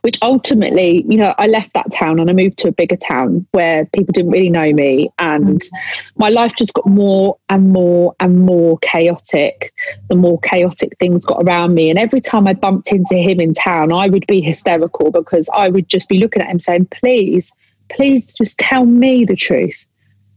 [0.00, 3.46] which ultimately you know i left that town and i moved to a bigger town
[3.52, 5.10] where people didn't really know me.
[5.18, 6.10] And mm-hmm.
[6.16, 9.72] my life just got more and more and more chaotic.
[10.08, 11.90] The more chaotic things got around me.
[11.90, 15.68] And every time i bumped into him in town i would be hysterical because i
[15.68, 17.52] would just be looking at him saying please
[17.88, 19.86] please just tell me the truth.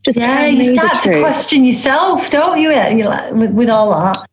[0.04, 2.72] Just Yeah, tell you start to question yourself, don't you?
[2.72, 4.28] you like, with, with all that.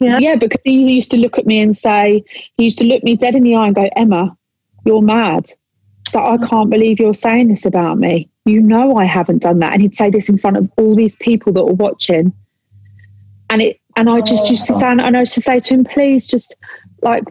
[0.00, 0.18] Yeah.
[0.18, 2.24] Yeah, because he used to look at me and say,
[2.56, 4.36] he used to look me dead in the eye and go, Emma,
[4.84, 5.50] you're mad.
[6.12, 6.48] That I mm.
[6.48, 8.28] can't believe you're saying this about me.
[8.44, 9.72] You know I haven't done that.
[9.72, 12.32] And he'd say this in front of all these people that were watching.
[13.50, 14.78] And it and I just used to oh.
[14.80, 16.54] say and I used to say to him, please just
[17.02, 17.24] like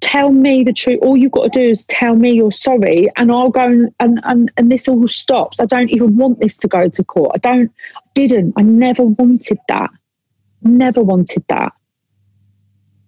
[0.00, 0.98] tell me the truth.
[1.02, 4.20] All you've got to do is tell me you're sorry and I'll go and and,
[4.24, 5.60] and, and this all stops.
[5.60, 7.32] I don't even want this to go to court.
[7.34, 7.70] I don't
[8.14, 8.54] didn't.
[8.56, 9.90] I never wanted that.
[10.62, 11.72] Never wanted that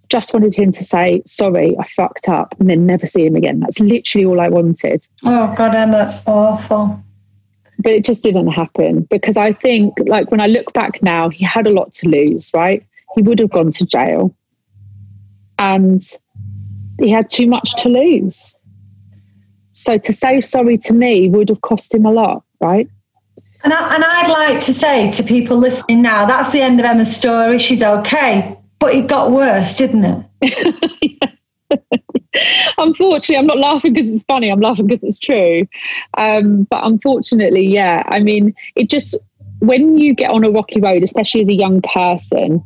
[0.08, 3.60] just wanted him to say sorry i fucked up and then never see him again
[3.60, 7.02] that's literally all i wanted Oh God, Emma, that's awful.
[7.78, 11.44] but it just didn't happen because i think like when i look back now he
[11.44, 12.84] had a lot to lose right
[13.14, 14.34] he would have gone to jail
[15.58, 16.02] and
[17.00, 18.54] he had too much to lose
[19.72, 22.88] so to say sorry to me would have cost him a lot right
[23.64, 26.84] And, I, and I'd like to say to people listening now, that's the end of
[26.84, 27.58] Emma's story.
[27.58, 28.58] She's okay.
[28.78, 30.04] But it got worse, didn't
[30.42, 31.30] it?
[32.78, 35.66] unfortunately i'm not laughing because it's funny i'm laughing because it's true
[36.18, 39.16] um, but unfortunately yeah i mean it just
[39.60, 42.62] when you get on a rocky road especially as a young person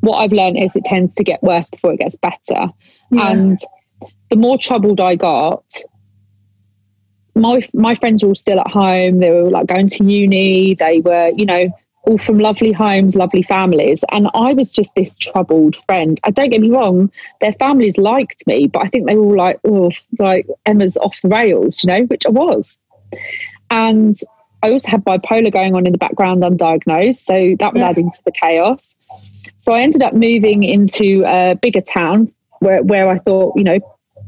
[0.00, 2.70] what i've learned is it tends to get worse before it gets better
[3.10, 3.30] Yeah.
[3.30, 3.58] and
[4.30, 5.64] the more troubled i got
[7.34, 11.00] my my friends were all still at home they were like going to uni they
[11.00, 11.70] were you know
[12.06, 14.04] all from lovely homes lovely families.
[14.12, 16.20] And i was just this troubled friend.
[16.24, 19.36] I don't get me wrong their families liked me but i think they were all
[19.36, 22.76] like oh like emma's off the rails you know which i was.
[23.70, 24.16] And
[24.62, 27.88] i also had bipolar going on in the background undiagnosed so that was Yeah.
[27.90, 28.94] adding to the chaos.
[29.58, 32.30] So i ended up moving into a bigger town
[32.60, 33.78] where, where i thought you know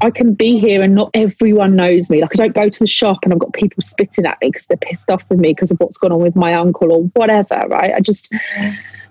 [0.03, 2.20] I can be here and not everyone knows me.
[2.20, 4.66] Like I don't go to the shop and I've got people spitting at me because
[4.66, 7.62] they're pissed off with me because of what's gone on with my uncle or whatever,
[7.68, 7.94] right?
[7.94, 8.32] I just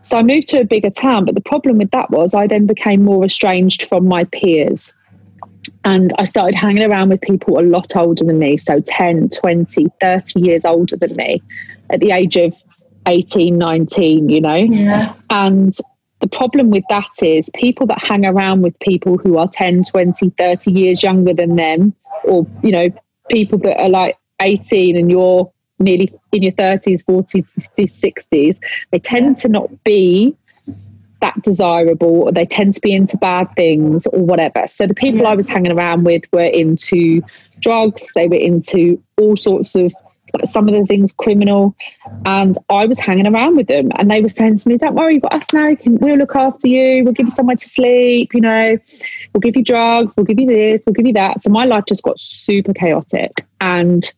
[0.03, 2.67] so I moved to a bigger town, but the problem with that was I then
[2.67, 4.93] became more estranged from my peers.
[5.83, 9.87] And I started hanging around with people a lot older than me, so 10, 20,
[9.99, 11.41] 30 years older than me
[11.89, 12.55] at the age of
[13.07, 14.55] 18, 19, you know?
[14.55, 15.13] Yeah.
[15.31, 15.75] And
[16.25, 20.31] the problem with that is people that hang around with people who are 10, 20,
[20.31, 22.89] 30 years younger than them, or, you know,
[23.29, 27.45] people that are like 18 and you're nearly in your 30s, 40s,
[27.77, 28.57] 50s, 60s,
[28.89, 30.35] they tend to not be
[31.21, 34.65] that desirable or they tend to be into bad things or whatever.
[34.65, 35.27] So the people.
[35.27, 37.21] I was hanging around with were into
[37.59, 39.93] drugs, they were into all sorts of
[40.43, 41.75] some of the things criminal
[42.25, 45.15] and I was hanging around with them and they were saying to me, Don't worry,
[45.15, 48.41] you've got us now, we'll look after you, we'll give you somewhere to sleep, you
[48.41, 48.77] know,
[49.33, 51.43] we'll give you drugs, we'll give you this, we'll give you that.
[51.43, 54.11] So my life just got super chaotic and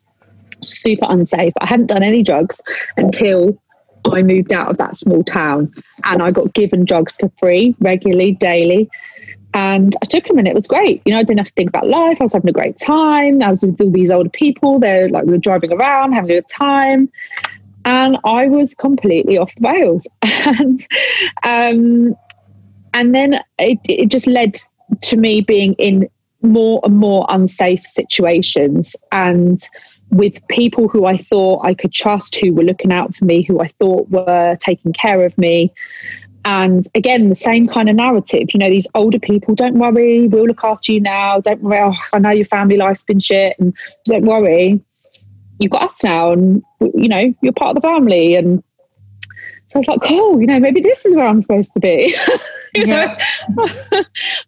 [0.63, 1.53] super unsafe.
[1.61, 2.61] I hadn't done any drugs
[2.97, 3.61] until
[4.05, 5.71] I moved out of that small town
[6.05, 8.89] and I got given drugs for free regularly, daily.
[9.53, 11.01] And I took them and it was great.
[11.05, 12.17] You know, I didn't have to think about life.
[12.19, 13.41] I was having a great time.
[13.41, 14.79] I was with all these older people.
[14.79, 17.09] They're like, we were driving around, having a good time.
[17.85, 20.07] And I was completely off the rails.
[20.21, 20.85] and,
[21.43, 22.15] um,
[22.93, 24.57] and then it, it just led
[25.03, 26.09] to me being in
[26.41, 29.67] more and more unsafe situations and
[30.09, 33.59] with people who I thought I could trust, who were looking out for me, who
[33.59, 35.73] I thought were taking care of me.
[36.47, 38.53] And again, the same kind of narrative.
[38.53, 41.41] You know, these older people, don't worry, we'll look after you now.
[41.41, 43.75] Don't worry, oh, I know your family life's been shit, and
[44.05, 44.81] don't worry,
[45.59, 48.35] you've got us now, and you know, you're part of the family.
[48.35, 48.63] And
[49.67, 52.15] so I was like, cool, you know, maybe this is where I'm supposed to be.
[52.75, 53.19] yeah.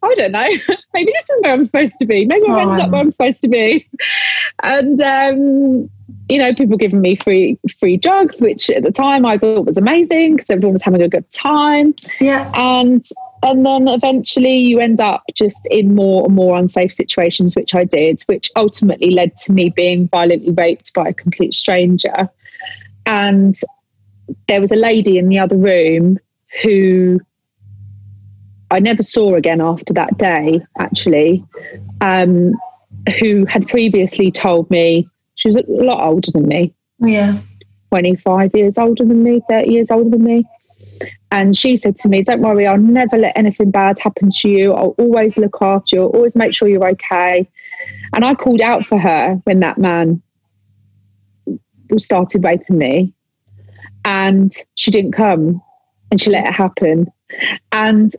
[0.02, 0.48] I don't know.
[0.94, 2.26] Maybe this is where I'm supposed to be.
[2.26, 3.90] Maybe I've ended up where I'm supposed to be.
[4.64, 5.90] And um,
[6.30, 9.78] you know, people giving me free free drugs, which at the time I thought was
[9.78, 11.96] amazing because everyone was having a good time.
[12.20, 12.52] Yeah.
[12.56, 13.06] And
[13.42, 17.86] and then eventually you end up just in more and more unsafe situations, which I
[17.86, 22.30] did, which ultimately led to me being violently raped by a complete stranger.
[23.06, 23.56] And
[24.48, 26.20] there was a lady in the other room
[26.62, 27.20] who
[28.72, 31.44] I never saw again after that day, actually,
[32.02, 32.54] um,
[33.20, 35.08] who had previously told me
[35.40, 36.74] she was a lot older than me.
[37.00, 37.40] Yeah.
[37.92, 40.46] 25 years older than me, 30 years older than me.
[41.32, 44.74] And she said to me, Don't worry, I'll never let anything bad happen to you.
[44.74, 47.50] I'll always look after you, I'll always make sure you're okay.
[48.14, 50.22] And I called out for her when that man
[51.98, 53.14] started raping me.
[54.04, 55.62] And she didn't come
[56.12, 57.08] and she let it happen.
[57.72, 58.14] And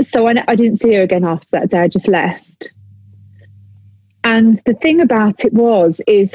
[0.00, 1.80] so I, I didn't see her again after that day.
[1.80, 2.70] I just left.
[4.26, 6.34] And the thing about it was, is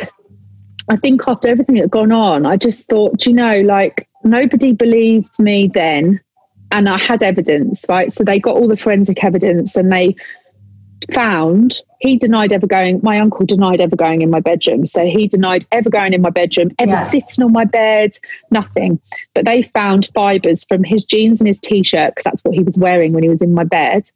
[0.89, 4.71] I think after everything that had gone on, I just thought, you know, like nobody
[4.71, 6.21] believed me then.
[6.71, 8.09] And I had evidence, right?
[8.09, 10.15] So they got all the forensic evidence and they
[11.11, 15.27] found he denied ever going my uncle denied ever going in my bedroom so he
[15.27, 17.09] denied ever going in my bedroom ever yeah.
[17.09, 18.15] sitting on my bed
[18.51, 19.01] nothing
[19.33, 22.77] but they found fibers from his jeans and his t-shirt because that's what he was
[22.77, 24.07] wearing when he was in my bed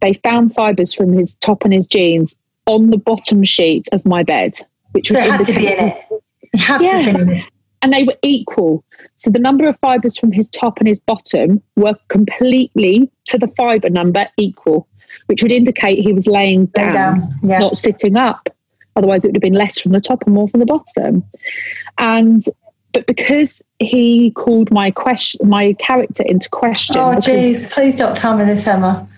[0.00, 2.34] they found fibers from his top and his jeans
[2.66, 4.58] on the bottom sheet of my bed
[4.92, 6.06] which so was it had to be in it,
[6.52, 7.12] it had yeah.
[7.12, 7.44] to be in it
[7.82, 8.84] and they were equal.
[9.16, 13.48] So the number of fibers from his top and his bottom were completely to the
[13.48, 14.86] fiber number equal
[15.26, 17.38] which would indicate he was laying down, down.
[17.42, 17.58] Yeah.
[17.58, 18.48] not sitting up.
[18.96, 21.24] Otherwise, it would have been less from the top and more from the bottom.
[21.98, 22.44] And
[22.92, 26.98] but because he called my question, my character into question.
[26.98, 27.70] Oh, jeez!
[27.70, 29.08] Please don't tell me this, Emma.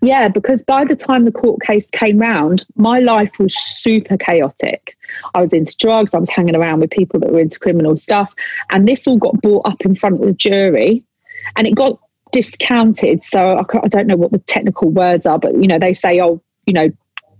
[0.00, 4.96] Yeah, because by the time the court case came round, my life was super chaotic.
[5.34, 8.34] I was into drugs, I was hanging around with people that were into criminal stuff.
[8.70, 11.02] And this all got brought up in front of the jury.
[11.56, 11.98] And it got
[12.30, 13.24] discounted.
[13.24, 16.20] So I, I don't know what the technical words are, but you know they say,
[16.20, 16.90] oh, you know,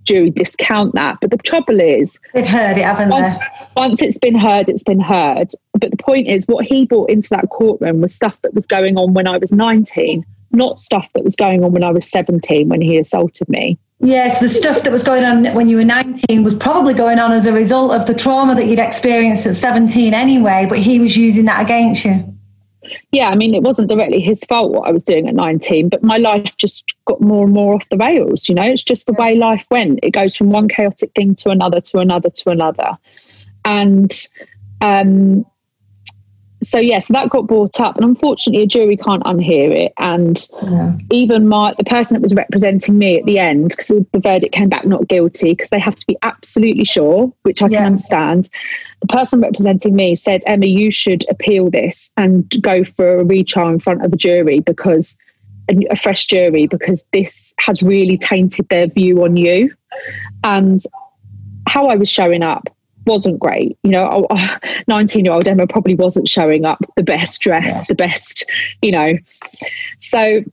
[0.03, 1.19] jury discount that.
[1.21, 3.67] But the trouble is, they've heard it, haven't once, they?
[3.77, 5.49] Once it's been heard, it's been heard.
[5.75, 8.97] But the point is, what he brought into that courtroom was stuff that was going
[8.97, 12.69] on when I was 19, not stuff that was going on when I was 17
[12.69, 13.79] when he assaulted me.
[14.01, 17.33] Yes, the stuff that was going on when you were 19 was probably going on
[17.33, 21.17] as a result of the trauma that you'd experienced at 17 anyway, but he was
[21.17, 22.39] using that against you
[23.13, 26.03] yeah, I mean, it wasn't directly his fault what I was doing at 19, but
[26.03, 28.49] my life just got more and more off the rails.
[28.49, 30.01] You know, it's just the way life went.
[30.03, 32.99] It goes from one chaotic thing to another, to another, to another.
[33.65, 34.13] And
[34.81, 35.45] um,
[36.63, 39.93] so yes, yeah, so that got brought up, and unfortunately, a jury can't unhear it.
[39.99, 40.97] And yeah.
[41.13, 44.69] even my the person that was representing me at the end, because the verdict came
[44.69, 47.79] back not guilty, because they have to be absolutely sure, which I yeah.
[47.79, 48.49] can understand.
[49.01, 53.69] The person representing me said, "Emma, you should appeal this and go for a retrial
[53.69, 55.17] in front of a jury because."
[55.91, 59.71] A, fresh jury because this has really tainted their view on you
[60.43, 60.83] and
[61.69, 62.71] how I was showing up
[63.09, 63.77] wasn't great.
[63.83, 64.29] You know,
[64.87, 67.85] 19 year old Emma probably wasn't showing up the best dress, yeah.
[67.89, 68.45] the best,
[68.83, 69.15] you know.
[69.99, 70.45] So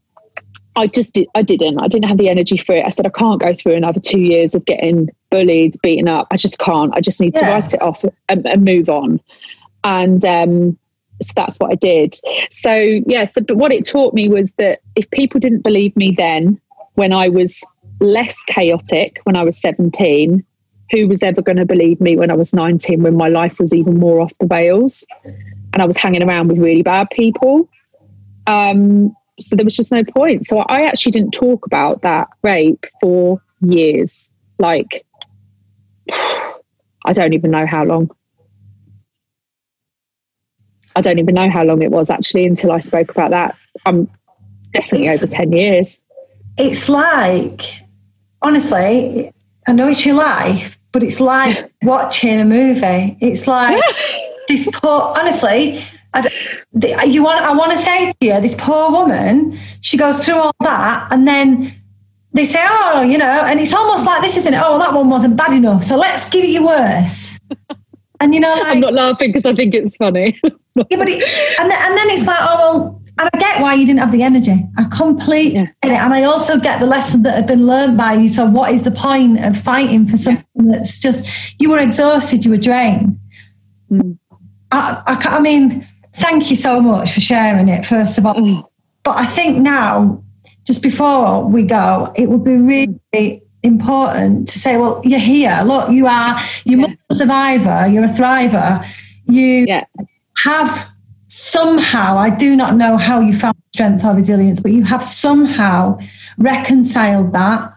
[0.75, 1.79] I just did, I didn't.
[1.79, 2.85] I didn't have the energy for it.
[2.85, 6.27] I said, I can't go through another two years of getting bullied, beaten up.
[6.31, 6.95] I just can't.
[6.95, 7.41] I just need yeah.
[7.41, 9.21] to write it off and, and move on.
[9.83, 10.77] And um,
[11.21, 12.15] so that's what I did.
[12.51, 15.95] So, yes, yeah, so, but what it taught me was that if people didn't believe
[15.95, 16.59] me then,
[16.95, 17.63] when I was
[18.01, 20.43] less chaotic, when I was 17,
[20.91, 23.73] who was ever going to believe me when I was 19 when my life was
[23.73, 27.67] even more off the rails and I was hanging around with really bad people.
[28.47, 30.47] Um, so there was just no point.
[30.47, 34.29] So I actually didn't talk about that rape for years.
[34.59, 35.05] Like,
[36.11, 38.09] I don't even know how long.
[40.95, 43.55] I don't even know how long it was actually until I spoke about that.
[43.85, 44.09] I'm
[44.71, 45.97] definitely It's- over 10 years.
[46.57, 47.81] It's like,
[48.41, 49.33] honestly,
[49.67, 53.17] I know it's your life, but it's like watching a movie.
[53.21, 53.81] It's like
[54.47, 59.57] this poor, honestly, I, you want, I want to say to you, this poor woman,
[59.81, 61.75] she goes through all that and then
[62.33, 64.61] they say, oh, you know, and it's almost like this, isn't it?
[64.63, 65.83] Oh, that one wasn't bad enough.
[65.83, 67.39] So let's give it you worse.
[68.21, 70.39] And you know, like, I'm not laughing because I think it's funny.
[70.43, 71.23] yeah, but it,
[71.59, 74.11] and, then, and then it's like, oh, well, and I get why you didn't have
[74.11, 74.67] the energy.
[74.77, 75.67] I completely Yeah.
[75.81, 75.99] get it.
[75.99, 78.27] And I also get the lesson that had been learned by you.
[78.29, 82.51] So, what is the point of fighting for something that's just, you were exhausted, you
[82.51, 83.17] were drained?
[83.91, 84.17] Mm.
[84.71, 85.85] I, I, I mean,
[86.15, 88.35] thank you so much for sharing it, first of all.
[88.35, 88.63] Mm.
[89.03, 90.23] But I think now,
[90.65, 95.61] just before we go, it would be really important to say, well, you're here.
[95.65, 96.93] Look, you are, you're Yeah.
[97.09, 98.85] a survivor, you're a thriver.
[99.27, 99.85] You yeah.
[100.43, 100.89] have
[101.27, 105.99] somehow, I do not know how you found strength or resilience, but you have somehow
[106.37, 107.71] reconciled that.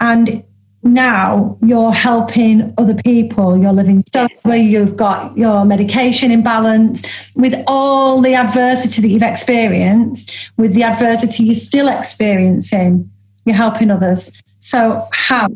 [0.00, 0.44] And
[0.82, 3.56] now you're helping other people.
[3.56, 9.08] You're living so where you've got your medication in balance with all the adversity that
[9.08, 13.10] you've experienced, with the adversity you're still experiencing,
[13.44, 14.40] you're helping others.
[14.58, 15.48] So how?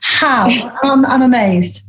[0.00, 0.48] How?
[0.82, 1.82] I'm, I'm amazed.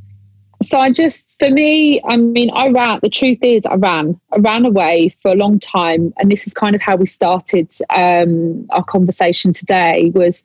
[0.62, 4.40] So I just, for me, I mean, I ran, the truth is, I ran, I
[4.40, 6.14] ran away for a long time.
[6.18, 10.44] And this is kind of how we started um, our conversation today was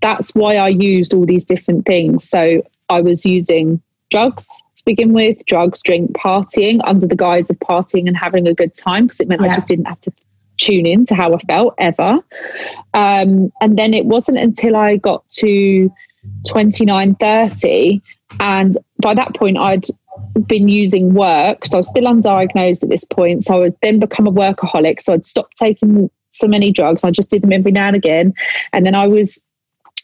[0.00, 2.28] that's why I used all these different things.
[2.28, 7.58] So I was using drugs to begin with, drugs, drink, partying under the guise of
[7.58, 10.12] partying and having a good time because it meant I just didn't have to
[10.56, 12.20] tune in to how I felt ever.
[12.94, 15.92] Um, and then it wasn't until I got to
[16.48, 18.02] 29, 30,
[18.38, 19.86] and by that point, I'd
[20.46, 21.66] been using work.
[21.66, 23.44] So I was still undiagnosed at this point.
[23.44, 25.02] So I would then become a workaholic.
[25.02, 27.04] So I'd stopped taking so many drugs.
[27.04, 28.34] I just did them every now and again.
[28.72, 29.44] And then I was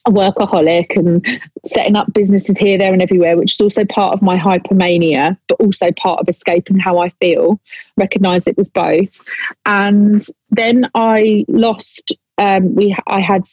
[0.07, 1.25] a workaholic and
[1.65, 5.61] setting up businesses here, there, and everywhere, which is also part of my hypermania, but
[5.61, 7.61] also part of escaping how I feel.
[7.97, 9.21] Recognized it was both.
[9.67, 13.45] And then I lost, um, we I had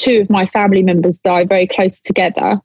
[0.00, 2.60] two of my family members die very close together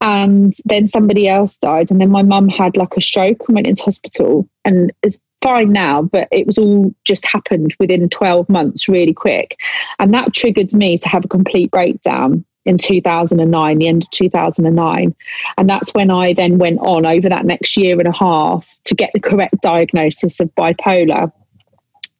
[0.00, 3.66] and then somebody else died and then my mum had like a stroke and went
[3.66, 8.88] into hospital and is fine now but it was all just happened within 12 months
[8.88, 9.58] really quick
[9.98, 15.14] and that triggered me to have a complete breakdown in 2009 the end of 2009
[15.58, 18.94] and that's when i then went on over that next year and a half to
[18.94, 21.30] get the correct diagnosis of bipolar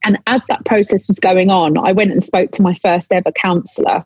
[0.05, 3.32] and as that process was going on i went and spoke to my first ever
[3.32, 4.05] counsellor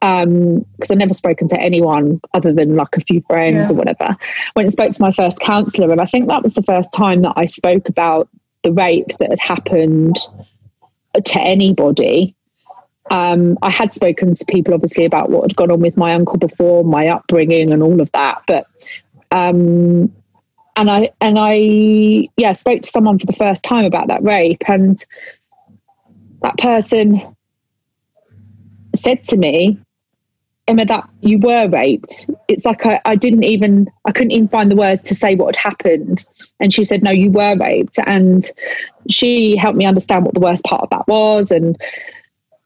[0.00, 3.74] because I'd never spoken to anyone other than like a few friends Yeah.
[3.74, 4.14] or whatever.
[4.54, 7.22] Went and spoke to my first counsellor, and I think that was the first time
[7.22, 8.28] that I spoke about
[8.64, 10.16] the rape that had happened
[11.24, 12.34] to anybody.
[13.10, 16.36] Um, I had spoken to people obviously about what had gone on with my uncle
[16.36, 18.66] before, my upbringing, and all of that, but
[19.30, 20.12] um,
[20.76, 24.68] and I and I yeah spoke to someone for the first time about that rape,
[24.68, 25.02] and
[26.42, 27.34] that person
[28.94, 29.78] said to me,
[30.66, 32.30] Emma, that you were raped.
[32.48, 35.56] It's like I, I didn't even, I couldn't even find the words to say what
[35.56, 36.24] had happened.
[36.60, 37.98] And she said, No, you were raped.
[38.06, 38.44] And
[39.10, 41.50] she helped me understand what the worst part of that was.
[41.50, 41.76] And,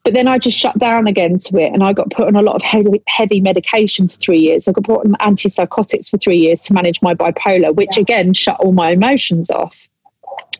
[0.03, 2.41] but then I just shut down again to it and I got put on a
[2.41, 4.67] lot of heavy, heavy medication for three years.
[4.67, 8.59] I got put on antipsychotics for three years to manage my bipolar, which again shut
[8.59, 9.87] all my emotions off.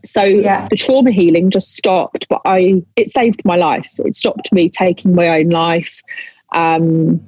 [0.05, 0.67] So Yeah.
[0.69, 3.91] the trauma healing just stopped, but I it saved my life.
[3.99, 6.01] It stopped me taking my own life.
[6.53, 7.21] Um,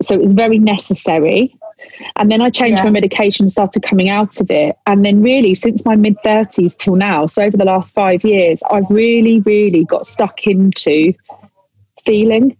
[0.00, 1.56] so it was very necessary.
[2.16, 2.84] And then I changed Yeah.
[2.84, 4.76] my medication, started coming out of it.
[4.86, 8.62] And then, really, since my mid 30s till now, so over the last five years,
[8.70, 11.14] I've really, really got stuck into
[12.04, 12.56] feeling.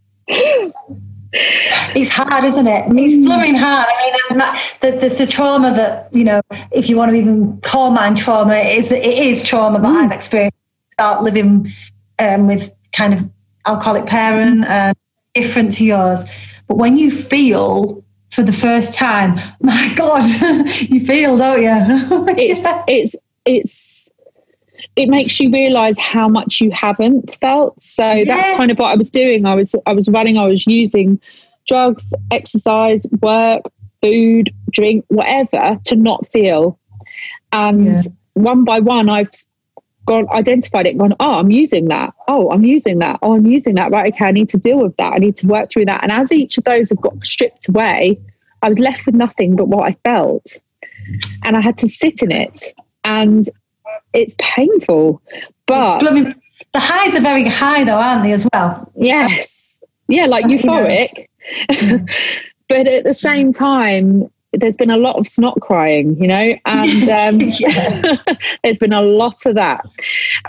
[1.95, 2.85] It's hard, isn't it?
[2.91, 3.87] It's blooming hard.
[3.89, 4.39] I mean,
[4.81, 8.55] the, the, the trauma that, you know, if you want to even call mine trauma,
[8.55, 10.57] it is, it is trauma that I've experienced.
[10.93, 11.73] Start living
[12.19, 13.31] um, with kind of
[13.65, 14.93] alcoholic parent, uh,
[15.35, 16.25] different to yours.
[16.69, 20.25] But when you feel for the first time, my God,
[20.81, 22.25] you feel, don't you?
[22.37, 24.09] It's, it's, it's,
[24.97, 27.81] it makes you realize how much you haven't felt.
[27.83, 28.25] So Yeah.
[28.25, 29.47] that's kind of what I was doing.
[29.47, 31.21] I was, I was running, I was using
[31.69, 33.63] drugs, exercise, work,
[34.01, 36.79] food, drink, whatever to not feel.
[37.53, 38.03] And Yeah.
[38.35, 39.31] one by one, I've
[40.07, 42.15] gone identified it, gone, oh, I'm using that.
[42.29, 43.19] Oh, I'm using that.
[43.23, 43.91] Oh, I'm using that.
[43.91, 44.13] Right.
[44.13, 44.27] Okay.
[44.27, 45.15] I need to deal with that.
[45.15, 46.03] I need to work through that.
[46.03, 48.21] And as each of those have got stripped away,
[48.63, 50.57] I was left with nothing but what I felt.
[51.45, 52.65] And I had to sit in it.
[53.05, 53.49] And
[54.13, 55.23] it's painful.
[55.67, 56.35] But I mean,
[56.73, 58.91] the highs are very high though, aren't they, as well?
[58.95, 59.77] Yes.
[60.09, 61.29] Yeah, like euphoric.
[62.69, 67.09] but at the same time, there's been a lot of snot crying, you know, and
[67.09, 67.51] um,
[68.63, 69.87] there's been a lot of that,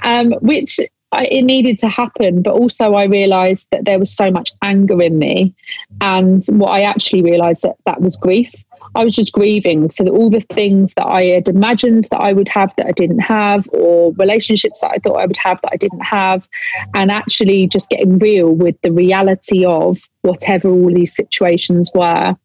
[0.04, 0.80] um, which
[1.12, 2.42] I, it needed to happen.
[2.42, 5.56] But also, I realised that there was so much anger in me,
[6.02, 8.54] and what I actually realised that that was grief.
[8.96, 12.50] I was just grieving for all the things that I had imagined that I would
[12.50, 15.78] have that I didn't have, or relationships that I thought I would have that I
[15.78, 16.48] didn't have,
[16.94, 22.36] and actually just getting real with the reality of whatever all these situations were.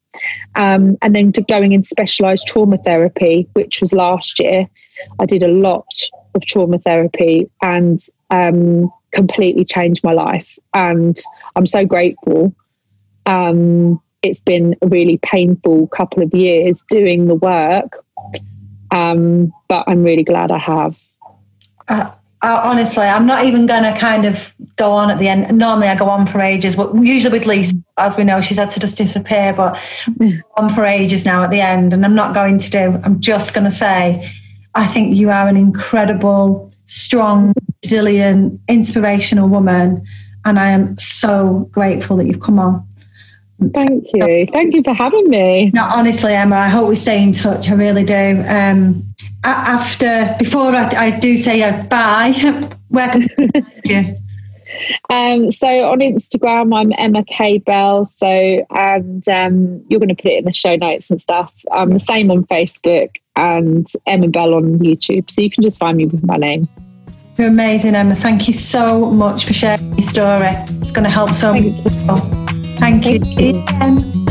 [0.54, 4.68] Um, and then to going into specialised trauma therapy, which was last year.
[5.20, 5.86] I did a lot
[6.34, 8.00] of trauma therapy and
[8.30, 10.59] um, completely changed my life.
[10.74, 11.18] And
[11.56, 12.54] I'm so grateful.
[13.26, 18.04] Um, it's been a really painful couple of years doing the work,
[18.90, 20.98] um, but I'm really glad I have.
[21.86, 22.12] Uh,
[22.43, 25.57] uh, honestly, I'm not even going to kind of go on at the end.
[25.59, 28.70] Normally, I go on for ages, but usually with Lisa, as we know, she's had
[28.70, 29.53] to just disappear.
[29.53, 29.74] But
[30.05, 30.41] mm.
[30.57, 33.01] on for ages now at the end, and I'm not going to do.
[33.05, 34.30] I'm just going to say,
[34.74, 40.05] I think you are an incredible, strong, resilient, inspirational woman,
[40.45, 42.86] and I am so grateful that you've come on.
[43.74, 44.47] Thank you.
[44.53, 45.72] Thank you for having me.
[45.74, 47.68] No, honestly, Emma, I hope we stay in touch.
[47.68, 48.45] I really do.
[48.47, 49.03] Um,
[49.49, 52.32] after, before I, I do say bye,
[52.88, 53.28] where can
[53.84, 54.16] you?
[55.11, 58.05] Um, so on Instagram, I'm Emma K Belle.
[58.05, 61.53] So and um, you're going to put it in the show notes and stuff.
[61.72, 65.30] I'm the same on Facebook and Emma Belle on YouTube.
[65.30, 66.68] So you can just find me with my name.
[67.36, 68.16] You're amazing, Emma.
[68.16, 70.51] Thank you so much for sharing your story.
[70.80, 72.16] It's going to help so many people.
[72.78, 73.20] Thank you.
[73.20, 74.28] Thank you.